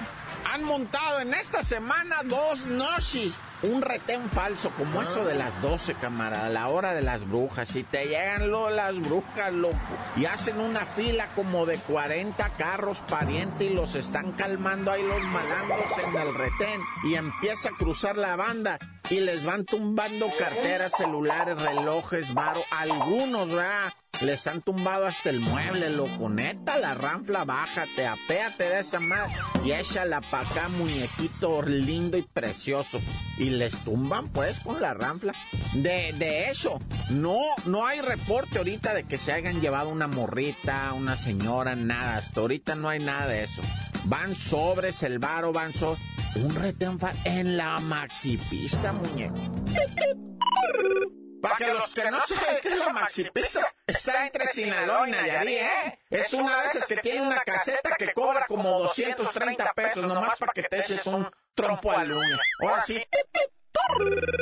Han 0.53 0.65
montado 0.65 1.21
en 1.21 1.33
esta 1.33 1.63
semana 1.63 2.17
dos 2.25 2.67
noches. 2.67 3.41
Un 3.63 3.81
retén 3.81 4.29
falso, 4.29 4.71
como 4.77 5.03
eso 5.03 5.25
de 5.25 5.37
las 5.37 5.61
12, 5.63 5.95
camarada, 5.95 6.49
la 6.49 6.69
hora 6.69 6.95
de 6.95 7.03
las 7.03 7.29
brujas. 7.29 7.77
Y 7.77 7.85
te 7.85 8.07
llegan 8.07 8.51
lo, 8.51 8.71
las 8.71 8.99
brujas, 9.01 9.53
loco, 9.53 9.79
y 10.17 10.25
hacen 10.25 10.59
una 10.59 10.85
fila 10.85 11.29
como 11.35 11.65
de 11.65 11.79
40 11.79 12.49
carros 12.55 13.05
parientes 13.09 13.71
y 13.71 13.73
los 13.73 13.95
están 13.95 14.33
calmando 14.33 14.91
ahí 14.91 15.03
los 15.03 15.23
malandros 15.23 15.99
en 15.99 16.17
el 16.17 16.35
retén. 16.35 16.81
Y 17.05 17.15
empieza 17.15 17.69
a 17.69 17.73
cruzar 17.73 18.17
la 18.17 18.35
banda 18.35 18.79
y 19.11 19.21
les 19.21 19.45
van 19.45 19.65
tumbando 19.65 20.31
carteras, 20.39 20.93
celulares, 20.97 21.61
relojes, 21.61 22.35
varo. 22.35 22.65
Algunos, 22.71 23.49
¿verdad? 23.49 23.93
Les 24.21 24.47
han 24.47 24.63
tumbado 24.63 25.07
hasta 25.07 25.31
el 25.31 25.41
mueble, 25.41 25.91
loco. 25.91 26.29
Neta, 26.29 26.79
la 26.79 26.95
ranfla, 26.95 27.45
bájate, 27.45 28.07
apéate 28.07 28.65
de 28.65 28.81
esa 28.81 29.01
madre 29.01 29.33
y 29.65 29.73
échala 29.73 30.21
pa' 30.21 30.41
acá, 30.41 30.69
muñequito 30.69 31.63
lindo 31.63 32.17
y 32.17 32.23
precioso. 32.23 33.01
Y 33.39 33.51
les 33.53 33.79
tumban, 33.79 34.29
pues, 34.29 34.61
con 34.61 34.81
la 34.81 34.95
ranfla. 34.95 35.33
De, 35.75 36.13
de 36.19 36.51
eso, 36.51 36.81
no, 37.11 37.39
no 37.67 37.87
hay 37.87 38.01
reporte 38.01 38.59
ahorita 38.59 38.95
de 38.95 39.05
que 39.05 39.19
se 39.19 39.33
hayan 39.33 39.61
llevado 39.61 39.89
una 39.89 40.09
morrita, 40.09 40.93
una 40.93 41.17
señora, 41.17 41.77
nada. 41.77 42.17
Hasta 42.17 42.41
ahorita 42.41 42.75
no 42.75 42.89
hay 42.89 43.01
nada 43.01 43.27
de 43.27 43.45
eso. 43.45 43.63
Van 44.05 44.35
sobres 44.35 45.03
el 45.03 45.19
varo, 45.19 45.53
van 45.53 45.73
sobres. 45.73 46.03
Un 46.35 46.55
retén 46.55 46.99
en 47.25 47.57
la 47.57 47.79
maxipista, 47.81 48.93
muñeco. 48.93 49.41
Para 51.43 51.57
que 51.57 51.67
los 51.75 51.95
que 51.95 52.11
no 52.11 52.21
saben 52.21 52.59
qué 52.63 52.69
es 52.69 52.77
la 52.79 52.89
maxipista, 52.91 53.75
está 53.87 54.25
entre 54.27 54.47
Sinaloa 54.49 55.09
y 55.09 55.11
Nayarit, 55.11 55.59
¿eh? 55.59 55.99
Es 56.09 56.33
una 56.33 56.61
de 56.63 56.69
esas 56.69 56.87
que 56.87 56.97
tiene 56.97 57.23
una 57.27 57.41
caseta 57.41 57.97
que 57.99 58.13
cobra 58.13 58.47
como 58.47 58.79
230 58.79 59.73
pesos, 59.75 60.05
nomás 60.07 60.39
para 60.39 60.53
que 60.53 60.63
te 60.63 60.79
eches 60.81 61.05
un 61.07 61.29
trompo 61.55 61.93
al 61.93 62.09
lunes. 62.09 62.39
Ahora 62.61 62.83
sí. 62.83 63.05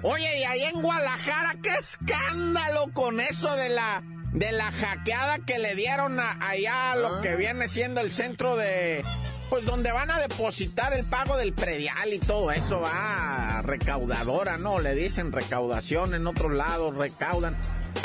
Oye, 0.03 0.39
y 0.41 0.45
ahí 0.45 0.63
en 0.65 0.83
Guadalajara, 0.83 1.55
qué 1.63 1.75
escándalo 1.77 2.93
con 2.93 3.21
eso 3.21 3.55
de 3.57 3.71
la 3.71 4.03
de 4.33 4.53
la 4.53 4.71
hackeada 4.71 5.39
que 5.45 5.59
le 5.59 5.75
dieron 5.75 6.21
a- 6.21 6.39
allá 6.41 6.93
a 6.93 6.97
lo 6.97 7.21
que 7.21 7.35
viene 7.35 7.67
siendo 7.67 8.01
el 8.01 8.13
centro 8.13 8.57
de 8.57 9.05
pues 9.51 9.67
donde 9.67 9.91
van 9.91 10.13
a 10.13 10.21
depositar 10.21 10.95
el 10.95 11.05
pago 11.05 11.37
del 11.37 11.53
predial 11.53 12.13
y 12.13 12.21
todo 12.21 12.53
eso 12.53 12.81
va 12.81 13.61
recaudadora, 13.63 14.57
¿no? 14.59 14.79
Le 14.79 14.95
dicen 14.95 15.33
recaudación 15.33 16.15
en 16.15 16.29
otros 16.29 16.53
lados, 16.53 16.95
recaudan. 16.95 17.57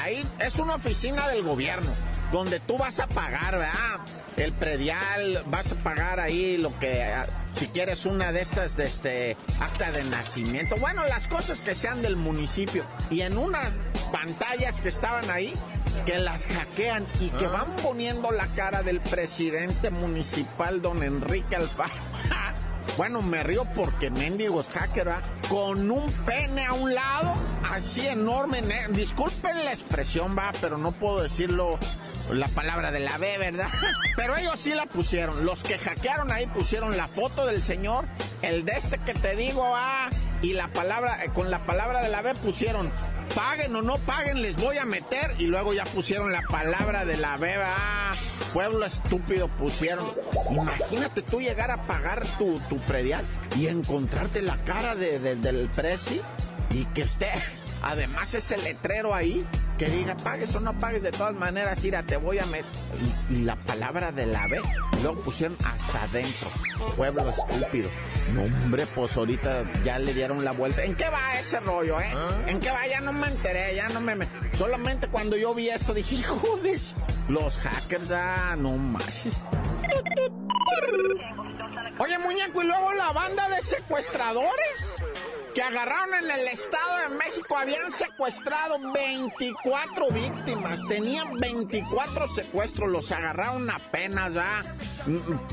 Ahí 0.02 0.26
es 0.40 0.58
una 0.58 0.76
oficina 0.76 1.28
del 1.30 1.44
gobierno 1.44 1.92
donde 2.32 2.60
tú 2.60 2.78
vas 2.80 3.00
a 3.00 3.08
pagar, 3.08 3.60
¿verdad? 3.60 4.00
El 4.38 4.52
predial, 4.54 5.44
vas 5.46 5.72
a 5.72 5.76
pagar 5.76 6.20
ahí 6.20 6.58
lo 6.58 6.78
que 6.80 7.06
si 7.56 7.68
quieres 7.68 8.06
una 8.06 8.32
de 8.32 8.42
estas 8.42 8.76
de 8.76 8.86
este 8.86 9.38
acta 9.60 9.92
de 9.92 10.04
nacimiento, 10.04 10.76
bueno, 10.78 11.04
las 11.08 11.28
cosas 11.28 11.62
que 11.62 11.74
sean 11.74 12.02
del 12.02 12.18
municipio 12.18 12.86
y 13.10 13.22
en 13.22 13.38
unas 13.38 13.80
pantallas 14.12 14.82
que 14.82 14.90
estaban 14.90 15.30
ahí 15.30 15.54
que 16.06 16.20
las 16.20 16.48
hackean 16.48 17.06
y 17.22 17.30
que 17.30 17.48
van 17.48 17.74
poniendo 17.82 18.32
la 18.32 18.48
cara 18.48 18.84
del 18.84 19.00
presidente 19.00 19.90
municipal, 19.90 20.82
don 20.82 21.02
Enrique 21.04 21.56
Alfaro. 21.56 21.94
Bueno, 22.98 23.22
me 23.22 23.44
río 23.44 23.66
porque 23.76 24.10
mendigos 24.10 24.70
hacker, 24.70 25.06
¿verdad? 25.06 25.22
Con 25.50 25.92
un 25.92 26.10
pene 26.26 26.66
a 26.66 26.72
un 26.72 26.96
lado, 26.96 27.34
así 27.70 28.08
enorme. 28.08 28.62
Disculpen 28.92 29.66
la 29.66 29.74
expresión, 29.74 30.38
va, 30.38 30.54
pero 30.62 30.78
no 30.78 30.94
puedo 30.94 31.22
decirlo 31.22 31.78
la 32.32 32.48
palabra 32.50 32.92
de 32.92 33.00
la 33.00 33.18
B, 33.18 33.38
¿verdad? 33.38 33.68
Pero 34.16 34.36
ellos 34.38 34.60
sí 34.60 34.74
la 34.74 34.86
pusieron. 34.86 35.46
Los 35.46 35.64
que 35.64 35.78
hackearon 35.78 36.32
ahí 36.32 36.48
pusieron 36.48 36.98
la 36.98 37.08
foto 37.08 37.46
del 37.46 37.62
señor, 37.64 38.06
el 38.42 38.66
de 38.66 38.74
este 38.74 38.98
que 39.00 39.14
te 39.14 39.36
digo, 39.36 39.70
va, 39.72 40.10
y 40.42 40.54
la 40.54 40.68
palabra, 40.70 41.24
eh, 41.24 41.30
con 41.34 41.50
la 41.52 41.66
palabra 41.66 42.02
de 42.02 42.10
la 42.10 42.22
B 42.22 42.34
pusieron 42.36 42.92
paguen 43.34 43.76
o 43.76 43.82
no 43.82 43.98
paguen, 43.98 44.42
les 44.42 44.56
voy 44.56 44.78
a 44.78 44.86
meter. 44.86 45.36
Y 45.40 45.48
luego 45.48 45.74
ya 45.74 45.84
pusieron 45.86 46.32
la 46.32 46.42
palabra 46.44 47.06
de 47.06 47.18
la 47.18 47.38
beba. 47.38 47.68
Ah, 47.68 48.14
pueblo 48.54 48.86
estúpido 48.86 49.48
pusieron. 49.50 50.06
Imagínate 50.52 51.22
tú 51.22 51.42
llegar 51.42 51.72
a 51.72 51.86
pagar 51.88 52.26
tu, 52.38 52.60
tu 52.70 52.78
predial 52.80 53.26
y 53.58 53.68
encontrarte 53.68 54.42
la 54.42 54.58
cara 54.64 54.96
de, 54.96 55.20
de- 55.20 55.36
del 55.36 55.68
presi 55.70 56.22
y 56.72 56.86
que 56.86 57.02
esté. 57.04 57.32
Además 57.82 58.34
ese 58.34 58.58
letrero 58.58 59.14
ahí 59.14 59.46
que 59.78 59.88
diga 59.90 60.16
pagues 60.18 60.56
o 60.56 60.60
no 60.60 60.74
pagues 60.80 61.04
de 61.04 61.12
todas 61.12 61.34
maneras, 61.36 61.84
ira, 61.84 62.04
te 62.04 62.18
voy 62.18 62.40
a 62.40 62.46
meter. 62.46 62.66
Y, 63.30 63.36
y 63.36 63.42
la 63.44 63.56
palabra 63.56 64.12
de 64.12 64.26
la 64.26 64.48
B. 64.48 64.62
Luego 65.02 65.22
pusieron 65.22 65.58
hasta 65.66 66.04
adentro. 66.04 66.48
Pueblo 66.96 67.30
estúpido. 67.30 67.90
No, 68.34 68.44
hombre, 68.44 68.88
pues 68.88 69.16
ahorita 69.18 69.64
ya 69.84 70.00
le 70.00 70.14
dieron 70.14 70.44
la 70.46 70.52
vuelta. 70.52 70.84
¿En 70.84 70.96
qué 70.96 71.10
va 71.10 71.38
ese 71.40 71.60
rollo, 71.60 72.00
eh? 72.00 72.14
¿En 72.48 72.60
qué 72.60 72.72
va? 72.72 72.88
Ya 72.88 73.02
no 73.02 73.12
me 73.14 73.28
enteré, 73.28 73.76
ya 73.76 73.90
no 73.90 74.00
me... 74.02 74.16
me- 74.16 74.28
Solamente 74.54 75.08
cuando 75.10 75.36
yo 75.36 75.54
vi 75.54 75.70
esto 75.70 75.94
dije, 75.94 76.16
hijo 76.16 76.58
de... 76.64 76.80
su-". 76.80 76.96
Los 77.28 77.60
hackers, 77.60 78.12
ah, 78.12 78.56
no 78.58 78.78
más. 78.78 79.28
Oye, 81.98 82.18
muñeco, 82.20 82.62
y 82.62 82.66
luego 82.68 82.94
la 82.94 83.12
banda 83.12 83.48
de 83.50 83.62
secuestradores 83.62 84.96
que 85.56 85.62
agarraron 85.62 86.14
en 86.16 86.30
el 86.30 86.48
Estado 86.50 87.10
de 87.10 87.16
México 87.16 87.58
habían 87.58 87.90
secuestrado 87.90 88.78
24 88.92 90.10
víctimas, 90.12 90.86
tenían 90.90 91.38
24 91.38 92.28
secuestros, 92.28 92.90
los 92.90 93.10
agarraron 93.14 93.70
apenas, 93.70 94.34
¿ya? 94.34 94.66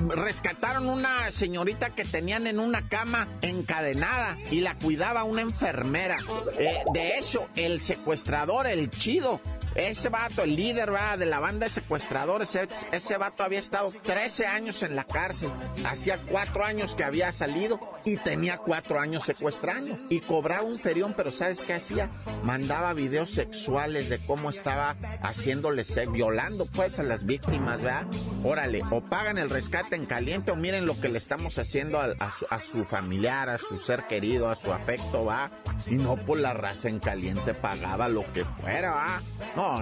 Rescataron 0.08 0.88
una 0.88 1.30
señorita 1.30 1.94
que 1.94 2.04
tenían 2.04 2.48
en 2.48 2.58
una 2.58 2.88
cama 2.88 3.28
encadenada 3.42 4.36
y 4.50 4.60
la 4.60 4.74
cuidaba 4.74 5.22
una 5.22 5.42
enfermera. 5.42 6.18
Eh, 6.58 6.82
de 6.92 7.18
hecho, 7.18 7.48
el 7.54 7.80
secuestrador, 7.80 8.66
el 8.66 8.90
chido, 8.90 9.40
ese 9.74 10.08
vato, 10.08 10.42
el 10.42 10.56
líder 10.56 10.90
¿verdad? 10.90 11.18
de 11.18 11.26
la 11.26 11.40
banda 11.40 11.66
de 11.66 11.70
secuestradores, 11.70 12.54
ese, 12.54 12.68
ese 12.92 13.16
vato 13.16 13.42
había 13.42 13.58
estado 13.58 13.90
13 13.90 14.46
años 14.46 14.82
en 14.82 14.96
la 14.96 15.04
cárcel. 15.04 15.50
Hacía 15.86 16.18
cuatro 16.18 16.64
años 16.64 16.94
que 16.94 17.04
había 17.04 17.32
salido 17.32 17.80
y 18.04 18.16
tenía 18.16 18.58
cuatro 18.58 19.00
años 19.00 19.24
secuestrando. 19.24 19.96
Y 20.08 20.20
cobraba 20.20 20.62
un 20.62 20.78
ferión, 20.78 21.14
pero 21.16 21.30
¿sabes 21.30 21.62
qué 21.62 21.74
hacía? 21.74 22.10
Mandaba 22.42 22.92
videos 22.92 23.30
sexuales 23.30 24.08
de 24.08 24.18
cómo 24.18 24.50
estaba 24.50 24.96
haciéndole 25.22 25.84
sexo, 25.84 26.12
violando 26.12 26.66
pues 26.66 26.98
a 26.98 27.02
las 27.02 27.24
víctimas, 27.24 27.82
¿verdad? 27.82 28.06
Órale, 28.44 28.82
o 28.90 29.00
pagan 29.00 29.38
el 29.38 29.50
rescate 29.50 29.96
en 29.96 30.06
caliente 30.06 30.50
o 30.50 30.56
miren 30.56 30.86
lo 30.86 31.00
que 31.00 31.08
le 31.08 31.18
estamos 31.18 31.58
haciendo 31.58 32.00
a, 32.00 32.60
su, 32.60 32.84
familiar, 32.84 33.48
a 33.48 33.58
su 33.58 33.78
ser 33.78 34.06
querido, 34.06 34.50
a 34.50 34.56
su 34.56 34.72
afecto, 34.72 35.24
¿va? 35.24 35.50
Y 35.86 35.94
no 35.96 36.16
por 36.16 36.38
la 36.38 36.52
raza 36.52 36.88
en 36.88 36.98
caliente 36.98 37.54
pagaba 37.54 38.08
lo 38.08 38.30
que 38.32 38.44
fuera, 38.44 38.90
¿va? 38.90 39.22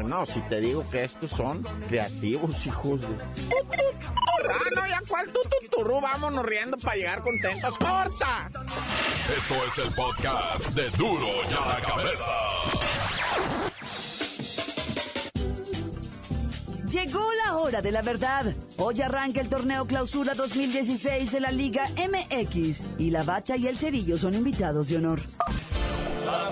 No, 0.04 0.26
si 0.26 0.40
te 0.42 0.60
digo 0.60 0.84
que 0.90 1.04
estos 1.04 1.30
son 1.30 1.62
creativos, 1.88 2.66
hijos 2.66 3.00
de... 3.00 3.06
Ah, 3.06 4.58
no, 4.74 4.86
ya 4.86 5.02
cuál 5.08 5.26
tu, 5.32 5.40
tu, 5.42 5.76
turru, 5.76 6.00
vámonos 6.00 6.44
riendo 6.44 6.76
para 6.78 6.96
llegar 6.96 7.22
contentos. 7.22 7.78
¡Corta! 7.78 8.50
Esto 9.36 9.54
es 9.66 9.78
el 9.78 9.94
podcast 9.94 10.68
de 10.70 10.90
Duro 10.90 11.26
y 11.48 11.52
a 11.52 11.66
la 11.66 11.80
Cabeza. 11.86 12.30
Llegó 16.88 17.24
la 17.46 17.56
hora 17.56 17.80
de 17.80 17.92
la 17.92 18.02
verdad. 18.02 18.54
Hoy 18.76 19.00
arranca 19.00 19.40
el 19.40 19.48
torneo 19.48 19.86
Clausura 19.86 20.34
2016 20.34 21.32
de 21.32 21.40
la 21.40 21.52
Liga 21.52 21.88
MX 21.96 22.82
y 22.98 23.10
la 23.10 23.22
Bacha 23.22 23.56
y 23.56 23.66
el 23.68 23.78
Cerillo 23.78 24.18
son 24.18 24.34
invitados 24.34 24.88
de 24.88 24.96
honor. 24.96 25.20
¡La 26.24 26.50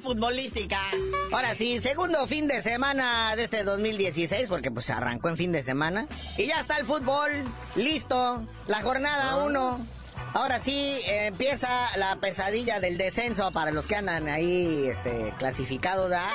futbolística. 0.00 0.80
Ahora 1.32 1.54
sí, 1.54 1.80
segundo 1.80 2.26
fin 2.26 2.46
de 2.46 2.62
semana 2.62 3.34
de 3.36 3.44
este 3.44 3.64
2016, 3.64 4.48
porque 4.48 4.70
pues 4.70 4.90
arrancó 4.90 5.28
en 5.28 5.36
fin 5.36 5.52
de 5.52 5.62
semana. 5.62 6.06
Y 6.36 6.46
ya 6.46 6.60
está 6.60 6.78
el 6.78 6.86
fútbol, 6.86 7.30
listo, 7.76 8.42
la 8.66 8.82
jornada 8.82 9.36
1. 9.44 9.86
Ahora 10.34 10.60
sí, 10.60 10.98
eh, 11.06 11.26
empieza 11.26 11.96
la 11.96 12.16
pesadilla 12.16 12.80
del 12.80 12.98
descenso 12.98 13.50
para 13.50 13.70
los 13.70 13.86
que 13.86 13.96
andan 13.96 14.28
ahí 14.28 14.86
este, 14.86 15.34
clasificados, 15.38 16.10
¿da? 16.10 16.30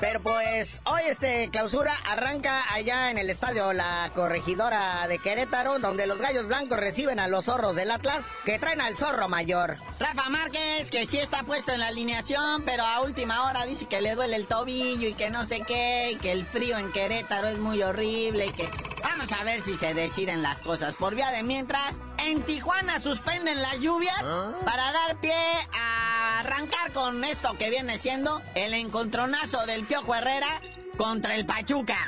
Pero 0.00 0.20
pues 0.22 0.80
hoy 0.84 1.02
este 1.08 1.50
clausura 1.50 1.92
arranca 2.08 2.62
allá 2.72 3.10
en 3.10 3.18
el 3.18 3.28
estadio 3.28 3.74
La 3.74 4.10
Corregidora 4.14 5.06
de 5.06 5.18
Querétaro, 5.18 5.78
donde 5.78 6.06
los 6.06 6.18
gallos 6.18 6.46
blancos 6.46 6.80
reciben 6.80 7.20
a 7.20 7.28
los 7.28 7.44
zorros 7.44 7.76
del 7.76 7.90
Atlas, 7.90 8.24
que 8.46 8.58
traen 8.58 8.80
al 8.80 8.96
zorro 8.96 9.28
mayor. 9.28 9.76
Rafa 9.98 10.30
Márquez, 10.30 10.90
que 10.90 11.06
sí 11.06 11.18
está 11.18 11.42
puesto 11.42 11.72
en 11.72 11.80
la 11.80 11.88
alineación, 11.88 12.62
pero 12.64 12.82
a 12.84 13.02
última 13.02 13.44
hora 13.44 13.66
dice 13.66 13.86
que 13.86 14.00
le 14.00 14.14
duele 14.14 14.36
el 14.36 14.46
tobillo 14.46 15.06
y 15.06 15.12
que 15.12 15.28
no 15.28 15.46
sé 15.46 15.60
qué, 15.66 16.12
y 16.12 16.16
que 16.16 16.32
el 16.32 16.46
frío 16.46 16.78
en 16.78 16.90
Querétaro 16.92 17.48
es 17.48 17.58
muy 17.58 17.82
horrible 17.82 18.46
y 18.46 18.52
que... 18.52 18.70
Vamos 19.02 19.30
a 19.32 19.44
ver 19.44 19.60
si 19.62 19.76
se 19.76 19.92
deciden 19.92 20.42
las 20.42 20.62
cosas. 20.62 20.94
Por 20.94 21.14
vía 21.14 21.30
de 21.30 21.42
mientras, 21.42 21.94
en 22.26 22.42
Tijuana 22.42 23.00
suspenden 23.00 23.60
las 23.60 23.80
lluvias 23.80 24.22
para 24.64 24.92
dar 24.92 25.20
pie 25.20 25.34
a 25.72 26.40
arrancar 26.40 26.92
con 26.92 27.24
esto 27.24 27.56
que 27.58 27.70
viene 27.70 27.98
siendo 27.98 28.40
el 28.54 28.74
encontronazo 28.74 29.64
del 29.66 29.84
Piojo 29.84 30.14
Herrera 30.14 30.60
contra 30.96 31.34
el 31.34 31.46
Pachuca. 31.46 31.98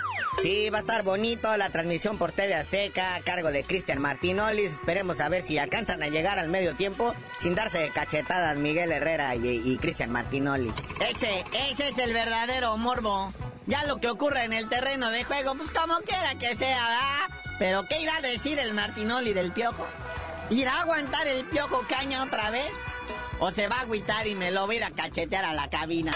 Sí, 0.43 0.71
va 0.71 0.79
a 0.79 0.81
estar 0.81 1.03
bonito 1.03 1.57
la 1.57 1.71
transmisión 1.71 2.19
por 2.19 2.33
TV 2.33 2.55
Azteca 2.55 3.15
a 3.15 3.21
cargo 3.21 3.51
de 3.51 3.65
Cristian 3.65 4.01
Martinolis. 4.01 4.73
Esperemos 4.73 5.21
a 5.21 5.29
ver 5.29 5.43
si 5.43 5.59
alcanzan 5.59 6.03
a 6.03 6.09
llegar 6.09 6.39
al 6.39 6.49
medio 6.49 6.75
tiempo 6.75 7.15
sin 7.39 7.55
darse 7.55 7.91
cachetadas 7.91 8.57
Miguel 8.57 8.93
Herrera 8.93 9.35
y, 9.37 9.63
y 9.65 9.77
Cristian 9.79 10.11
Martinoli. 10.11 10.73
Ese, 11.01 11.45
ese 11.71 11.89
es 11.89 11.99
el 11.99 12.13
verdadero 12.13 12.77
morbo. 12.77 13.33
Ya 13.67 13.85
lo 13.85 13.99
que 13.99 14.09
ocurre 14.09 14.45
en 14.45 14.53
el 14.53 14.69
terreno 14.69 15.11
de 15.11 15.25
juego, 15.25 15.55
pues 15.55 15.71
como 15.71 15.99
quiera 16.01 16.35
que 16.35 16.57
sea, 16.57 16.89
¿verdad? 16.89 17.43
Pero 17.59 17.87
¿qué 17.87 18.03
irá 18.03 18.17
a 18.17 18.21
decir 18.21 18.59
el 18.59 18.75
Martinoli 18.75 19.33
del 19.33 19.53
Piojo? 19.53 19.87
¿Irá 20.53 20.75
a 20.75 20.81
aguantar 20.83 21.27
el 21.27 21.47
Piojo 21.47 21.83
caña 21.89 22.23
otra 22.23 22.51
vez? 22.51 22.71
¿O 23.39 23.51
se 23.51 23.69
va 23.69 23.77
a 23.77 23.81
agüitar 23.81 24.27
y 24.27 24.35
me 24.35 24.51
lo 24.51 24.67
va 24.67 24.75
a 24.75 24.77
ir 24.77 24.85
a 24.85 24.91
cachetear 24.91 25.47
a 25.47 25.55
la 25.55 25.71
cabina? 25.71 26.13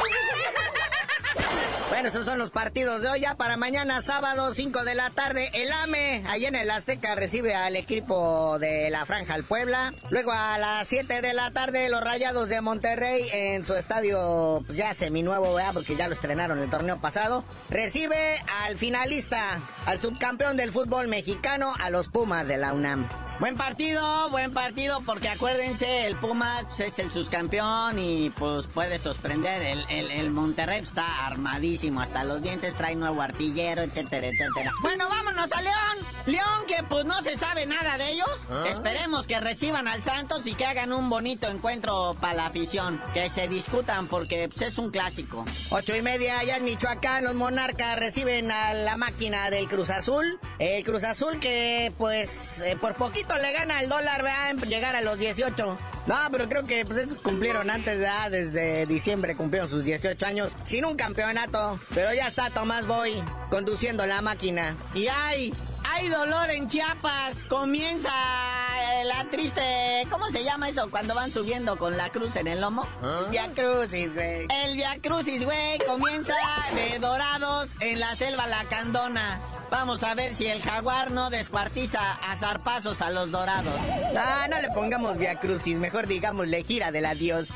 Bueno, 1.89 2.09
esos 2.09 2.27
son 2.27 2.39
los 2.39 2.51
partidos 2.51 3.01
de 3.01 3.09
hoy. 3.09 3.21
Ya 3.21 3.37
para 3.37 3.57
mañana, 3.57 4.03
sábado, 4.03 4.53
5 4.53 4.85
de 4.85 4.95
la 4.95 5.09
tarde, 5.09 5.51
el 5.55 5.73
AME, 5.73 6.23
allá 6.29 6.49
en 6.49 6.57
el 6.57 6.71
Azteca, 6.71 7.15
recibe 7.15 7.55
al 7.55 7.77
equipo 7.77 8.59
de 8.59 8.91
la 8.91 9.07
Franja 9.07 9.33
al 9.33 9.45
Puebla. 9.45 9.95
Luego 10.11 10.33
a 10.33 10.59
las 10.59 10.87
7 10.87 11.23
de 11.23 11.33
la 11.33 11.53
tarde, 11.53 11.89
los 11.89 12.03
Rayados 12.03 12.51
de 12.51 12.61
Monterrey, 12.61 13.27
en 13.33 13.65
su 13.65 13.75
estadio 13.75 14.63
pues, 14.67 14.77
ya 14.77 14.93
seminuevo, 14.93 15.55
¿verdad? 15.55 15.73
Porque 15.73 15.97
ya 15.97 16.09
lo 16.09 16.15
estrenaron 16.15 16.59
el 16.59 16.69
torneo 16.69 17.01
pasado, 17.01 17.43
recibe 17.71 18.39
al 18.65 18.77
finalista, 18.77 19.61
al 19.87 19.99
subcampeón 19.99 20.59
del 20.59 20.73
fútbol 20.73 21.09
mexicano, 21.09 21.73
a 21.81 21.89
los 21.89 22.09
Pumas 22.09 22.47
de 22.49 22.59
la 22.59 22.75
UNAM. 22.75 23.09
Buen 23.39 23.55
partido, 23.55 24.31
buen 24.31 24.55
partido, 24.55 25.03
porque 25.05 25.29
acuérdense, 25.29 26.07
el 26.07 26.17
Puma 26.17 26.63
pues, 26.63 26.81
es 26.81 26.99
el 26.99 27.11
subcampeón 27.11 27.99
y 27.99 28.31
pues 28.31 28.67
puede 28.67 28.99
sorprender. 28.99 29.61
El, 29.61 29.85
el, 29.91 30.11
el 30.11 30.31
Monterrey 30.31 30.81
está 30.81 31.27
armadísimo, 31.27 32.01
hasta 32.01 32.25
los 32.25 32.43
dientes 32.43 32.75
trae 32.75 32.97
nuevo 32.97 33.21
artillero, 33.21 33.83
etcétera, 33.83 34.29
etcétera. 34.29 34.73
Bueno, 34.81 35.07
vámonos 35.11 35.53
a 35.53 35.61
León. 35.61 35.77
León, 36.25 36.65
que 36.67 36.83
pues 36.89 37.05
no 37.05 37.23
se 37.23 37.37
sabe 37.37 37.67
nada 37.67 37.99
de 37.99 38.13
ellos. 38.13 38.29
Esperemos 38.69 39.27
que 39.27 39.39
reciban 39.39 39.87
al 39.87 40.03
Santos 40.03 40.47
y 40.47 40.55
que 40.55 40.65
hagan 40.65 40.93
un 40.93 41.11
bonito 41.11 41.47
encuentro 41.47 42.17
para 42.19 42.35
la 42.35 42.47
afición. 42.47 43.03
Que 43.13 43.29
se 43.29 43.49
discutan 43.49 44.07
porque 44.09 44.49
pues, 44.49 44.63
es 44.63 44.79
un 44.79 44.91
clásico. 44.91 45.45
Ocho 45.71 45.95
y 45.95 46.01
media 46.01 46.39
allá 46.39 46.57
en 46.57 46.65
Michoacán, 46.65 47.23
los 47.23 47.35
monarcas 47.35 47.99
reciben 47.99 48.51
a 48.51 48.73
la 48.73 48.97
máquina 48.97 49.51
del 49.51 49.69
Cruz 49.69 49.91
Azul. 49.91 50.41
El 50.59 50.83
Cruz 50.85 51.05
Azul 51.05 51.39
que 51.39 51.93
pues 51.99 52.61
eh, 52.61 52.77
por 52.81 52.95
poquito 52.95 53.26
le 53.35 53.53
gana 53.53 53.81
el 53.81 53.89
dólar, 53.89 54.23
vean, 54.23 54.61
llegar 54.61 54.95
a 54.95 55.01
los 55.01 55.19
18. 55.19 55.79
No, 56.07 56.15
pero 56.31 56.49
creo 56.49 56.65
que 56.65 56.85
pues 56.85 56.99
estos 56.99 57.19
cumplieron 57.19 57.69
antes, 57.69 58.01
ya 58.01 58.31
desde 58.31 58.87
diciembre 58.87 59.37
cumplieron 59.37 59.69
sus 59.69 59.83
18 59.85 60.25
años 60.25 60.53
sin 60.65 60.85
un 60.85 60.97
campeonato. 60.97 61.79
Pero 61.95 62.15
ya 62.15 62.29
está 62.29 62.51
Tomás 62.51 62.87
Boy 62.87 63.23
conduciendo 63.51 64.07
la 64.07 64.23
máquina. 64.23 64.77
Y 64.95 65.09
hay, 65.09 65.53
hay 65.85 66.09
dolor 66.09 66.51
en 66.51 66.69
Chiapas. 66.69 67.43
Comienza 67.45 68.13
la 69.05 69.29
triste. 69.31 70.05
¿Cómo 70.11 70.31
se 70.31 70.45
llama 70.45 70.69
eso 70.69 70.89
cuando 70.91 71.15
van 71.15 71.31
subiendo 71.31 71.77
con 71.77 71.97
la 71.97 72.11
cruz 72.11 72.37
en 72.37 72.47
el 72.47 72.61
lomo? 72.61 72.87
Via 73.31 73.51
Crucis, 73.53 74.15
güey. 74.15 74.47
El 74.65 74.77
Via 74.77 74.97
Crucis, 75.03 75.45
güey, 75.45 75.79
comienza 75.87 76.35
de 76.75 76.99
dorados 77.01 77.71
en 77.81 77.99
la 77.99 78.15
selva 78.15 78.47
Lacandona. 78.47 79.41
Vamos 79.71 80.03
a 80.03 80.15
ver 80.15 80.35
si 80.35 80.47
el 80.47 80.63
jaguar 80.63 81.11
no 81.11 81.29
descuartiza 81.31 82.01
a 82.13 82.37
zarpazos 82.37 83.01
a 83.03 83.11
los 83.11 83.31
dorados. 83.31 83.75
Ah, 84.17 84.47
no 84.49 84.61
le 84.61 84.69
pongamos 84.69 85.19
Via 85.19 85.39
Crucis, 85.39 85.77
mejor 85.77 86.07
digámosle 86.07 86.63
gira 86.65 86.93
del 86.93 87.07
adiós. 87.07 87.49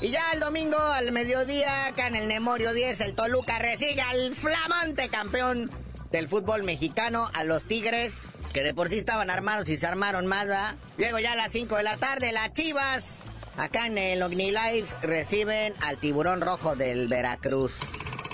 Y 0.00 0.10
ya 0.10 0.32
el 0.32 0.40
domingo 0.40 0.78
al 0.78 1.12
mediodía, 1.12 1.86
acá 1.86 2.08
en 2.08 2.16
el 2.16 2.28
Nemorio 2.28 2.72
10, 2.72 3.00
el 3.00 3.14
Toluca 3.14 3.58
recibe 3.58 4.02
al 4.02 4.34
flamante 4.34 5.08
campeón 5.08 5.70
del 6.10 6.28
fútbol 6.28 6.62
mexicano, 6.62 7.30
a 7.32 7.44
los 7.44 7.64
Tigres, 7.64 8.22
que 8.52 8.62
de 8.62 8.74
por 8.74 8.88
sí 8.88 8.98
estaban 8.98 9.30
armados 9.30 9.68
y 9.68 9.76
se 9.76 9.86
armaron 9.86 10.26
más, 10.26 10.46
¿verdad? 10.46 10.74
Luego 10.98 11.18
ya 11.18 11.32
a 11.32 11.36
las 11.36 11.52
5 11.52 11.76
de 11.76 11.82
la 11.82 11.96
tarde, 11.96 12.32
las 12.32 12.52
Chivas, 12.52 13.20
acá 13.56 13.86
en 13.86 13.98
el 13.98 14.22
OmniLife, 14.22 14.94
reciben 15.02 15.74
al 15.80 15.98
Tiburón 15.98 16.40
Rojo 16.40 16.76
del 16.76 17.08
Veracruz. 17.08 17.72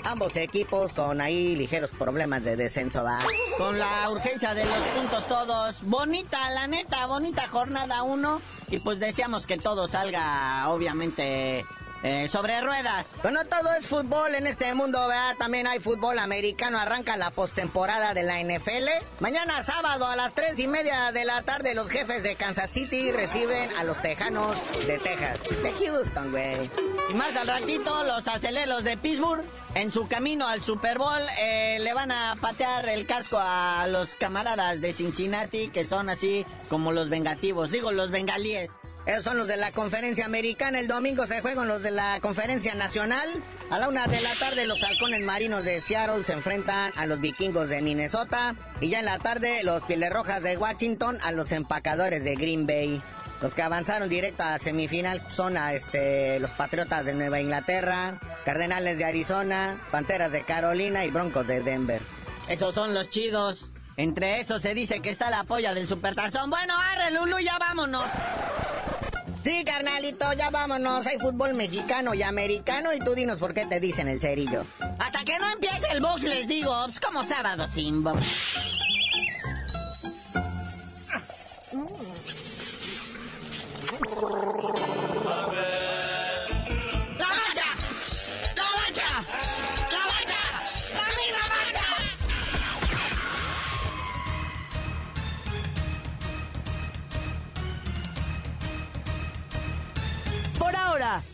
Ambos 0.03 0.35
equipos 0.35 0.93
con 0.93 1.21
ahí 1.21 1.55
ligeros 1.55 1.91
problemas 1.91 2.43
de 2.43 2.55
descenso, 2.55 3.03
¿va? 3.03 3.19
Con 3.57 3.77
la 3.77 4.09
urgencia 4.09 4.53
de 4.53 4.65
los 4.65 4.77
puntos 4.95 5.27
todos. 5.27 5.75
Bonita, 5.83 6.37
la 6.51 6.67
neta, 6.67 7.05
bonita 7.05 7.47
jornada 7.47 8.01
uno. 8.01 8.41
Y 8.69 8.79
pues 8.79 8.99
deseamos 8.99 9.45
que 9.45 9.57
todo 9.57 9.87
salga, 9.87 10.67
obviamente, 10.69 11.65
eh, 12.03 12.27
sobre 12.27 12.59
ruedas. 12.61 13.15
Pero 13.21 13.31
no 13.31 13.45
todo 13.45 13.73
es 13.73 13.85
fútbol 13.85 14.35
en 14.35 14.47
este 14.47 14.73
mundo, 14.73 14.99
¿verdad? 15.07 15.35
También 15.37 15.67
hay 15.67 15.79
fútbol 15.79 16.19
americano. 16.19 16.79
Arranca 16.79 17.17
la 17.17 17.31
postemporada 17.31 18.13
de 18.13 18.23
la 18.23 18.41
NFL. 18.41 18.89
Mañana 19.19 19.63
sábado 19.63 20.07
a 20.07 20.15
las 20.15 20.33
tres 20.33 20.59
y 20.59 20.67
media 20.67 21.11
de 21.11 21.25
la 21.25 21.43
tarde 21.43 21.75
los 21.75 21.89
jefes 21.89 22.23
de 22.23 22.35
Kansas 22.35 22.69
City 22.69 23.11
reciben 23.11 23.69
a 23.77 23.83
los 23.83 24.01
tejanos 24.01 24.57
de 24.87 24.97
Texas. 24.99 25.39
De 25.61 25.73
Houston, 25.73 26.31
güey. 26.31 26.69
Y 27.09 27.13
más 27.13 27.35
al 27.35 27.47
ratito, 27.47 28.03
los 28.03 28.27
aceleros 28.27 28.83
de 28.83 28.97
Pittsburgh, 28.97 29.43
en 29.75 29.91
su 29.91 30.07
camino 30.07 30.47
al 30.47 30.63
Super 30.63 30.97
Bowl, 30.97 31.21
eh, 31.39 31.79
le 31.79 31.93
van 31.93 32.11
a 32.11 32.35
patear 32.41 32.89
el 32.89 33.05
casco 33.05 33.37
a 33.39 33.85
los 33.87 34.15
camaradas 34.15 34.81
de 34.81 34.93
Cincinnati, 34.93 35.69
que 35.69 35.85
son 35.85 36.09
así 36.09 36.45
como 36.69 36.91
los 36.91 37.09
vengativos, 37.09 37.71
digo, 37.71 37.91
los 37.91 38.11
bengalíes. 38.11 38.71
Esos 39.05 39.23
son 39.23 39.37
los 39.37 39.47
de 39.47 39.57
la 39.57 39.71
conferencia 39.71 40.25
americana. 40.25 40.79
El 40.79 40.87
domingo 40.87 41.25
se 41.25 41.41
juegan 41.41 41.67
los 41.67 41.81
de 41.81 41.91
la 41.91 42.19
conferencia 42.21 42.75
nacional. 42.75 43.27
A 43.71 43.79
la 43.79 43.87
una 43.87 44.05
de 44.07 44.21
la 44.21 44.33
tarde 44.39 44.67
los 44.67 44.83
halcones 44.83 45.21
marinos 45.23 45.63
de 45.63 45.81
Seattle 45.81 46.23
se 46.23 46.33
enfrentan 46.33 46.91
a 46.95 47.07
los 47.07 47.19
vikingos 47.19 47.69
de 47.69 47.81
Minnesota. 47.81 48.55
Y 48.79 48.89
ya 48.89 48.99
en 48.99 49.05
la 49.05 49.17
tarde 49.17 49.63
los 49.63 49.83
pieles 49.83 50.11
rojas 50.11 50.43
de 50.43 50.55
Washington 50.55 51.17
a 51.23 51.31
los 51.31 51.51
empacadores 51.51 52.23
de 52.23 52.35
Green 52.35 52.67
Bay. 52.67 53.01
Los 53.41 53.55
que 53.55 53.63
avanzaron 53.63 54.07
directo 54.07 54.43
a 54.43 54.59
semifinal 54.59 55.25
son 55.31 55.57
a 55.57 55.73
este, 55.73 56.39
los 56.39 56.51
Patriotas 56.51 57.03
de 57.03 57.15
Nueva 57.15 57.39
Inglaterra, 57.39 58.19
Cardenales 58.45 58.99
de 58.99 59.05
Arizona, 59.05 59.81
Panteras 59.89 60.31
de 60.31 60.45
Carolina 60.45 61.05
y 61.05 61.09
Broncos 61.09 61.47
de 61.47 61.61
Denver. 61.61 62.01
Esos 62.47 62.75
son 62.75 62.93
los 62.93 63.09
chidos. 63.09 63.65
Entre 63.97 64.39
esos 64.39 64.61
se 64.61 64.75
dice 64.75 64.99
que 64.99 65.09
está 65.09 65.31
la 65.31 65.43
polla 65.43 65.73
del 65.73 65.87
supertazón. 65.87 66.51
Bueno, 66.51 66.73
arre, 66.77 67.11
Lulu, 67.11 67.39
ya 67.39 67.57
vámonos. 67.57 68.05
Sí, 69.51 69.65
carnalito, 69.65 70.31
ya 70.31 70.49
vámonos. 70.49 71.05
Hay 71.07 71.19
fútbol 71.19 71.53
mexicano 71.53 72.13
y 72.13 72.23
americano 72.23 72.93
y 72.93 72.99
tú 72.99 73.13
dinos 73.13 73.37
por 73.37 73.53
qué 73.53 73.65
te 73.65 73.81
dicen 73.81 74.07
el 74.07 74.21
cerillo. 74.21 74.63
Hasta 74.97 75.25
que 75.25 75.37
no 75.39 75.51
empiece 75.51 75.91
el 75.91 75.99
box 75.99 76.23
les 76.23 76.47
digo, 76.47 76.73
pues 76.85 77.01
como 77.01 77.25
sábado 77.25 77.67
sin 77.67 78.01
box. 78.01 78.70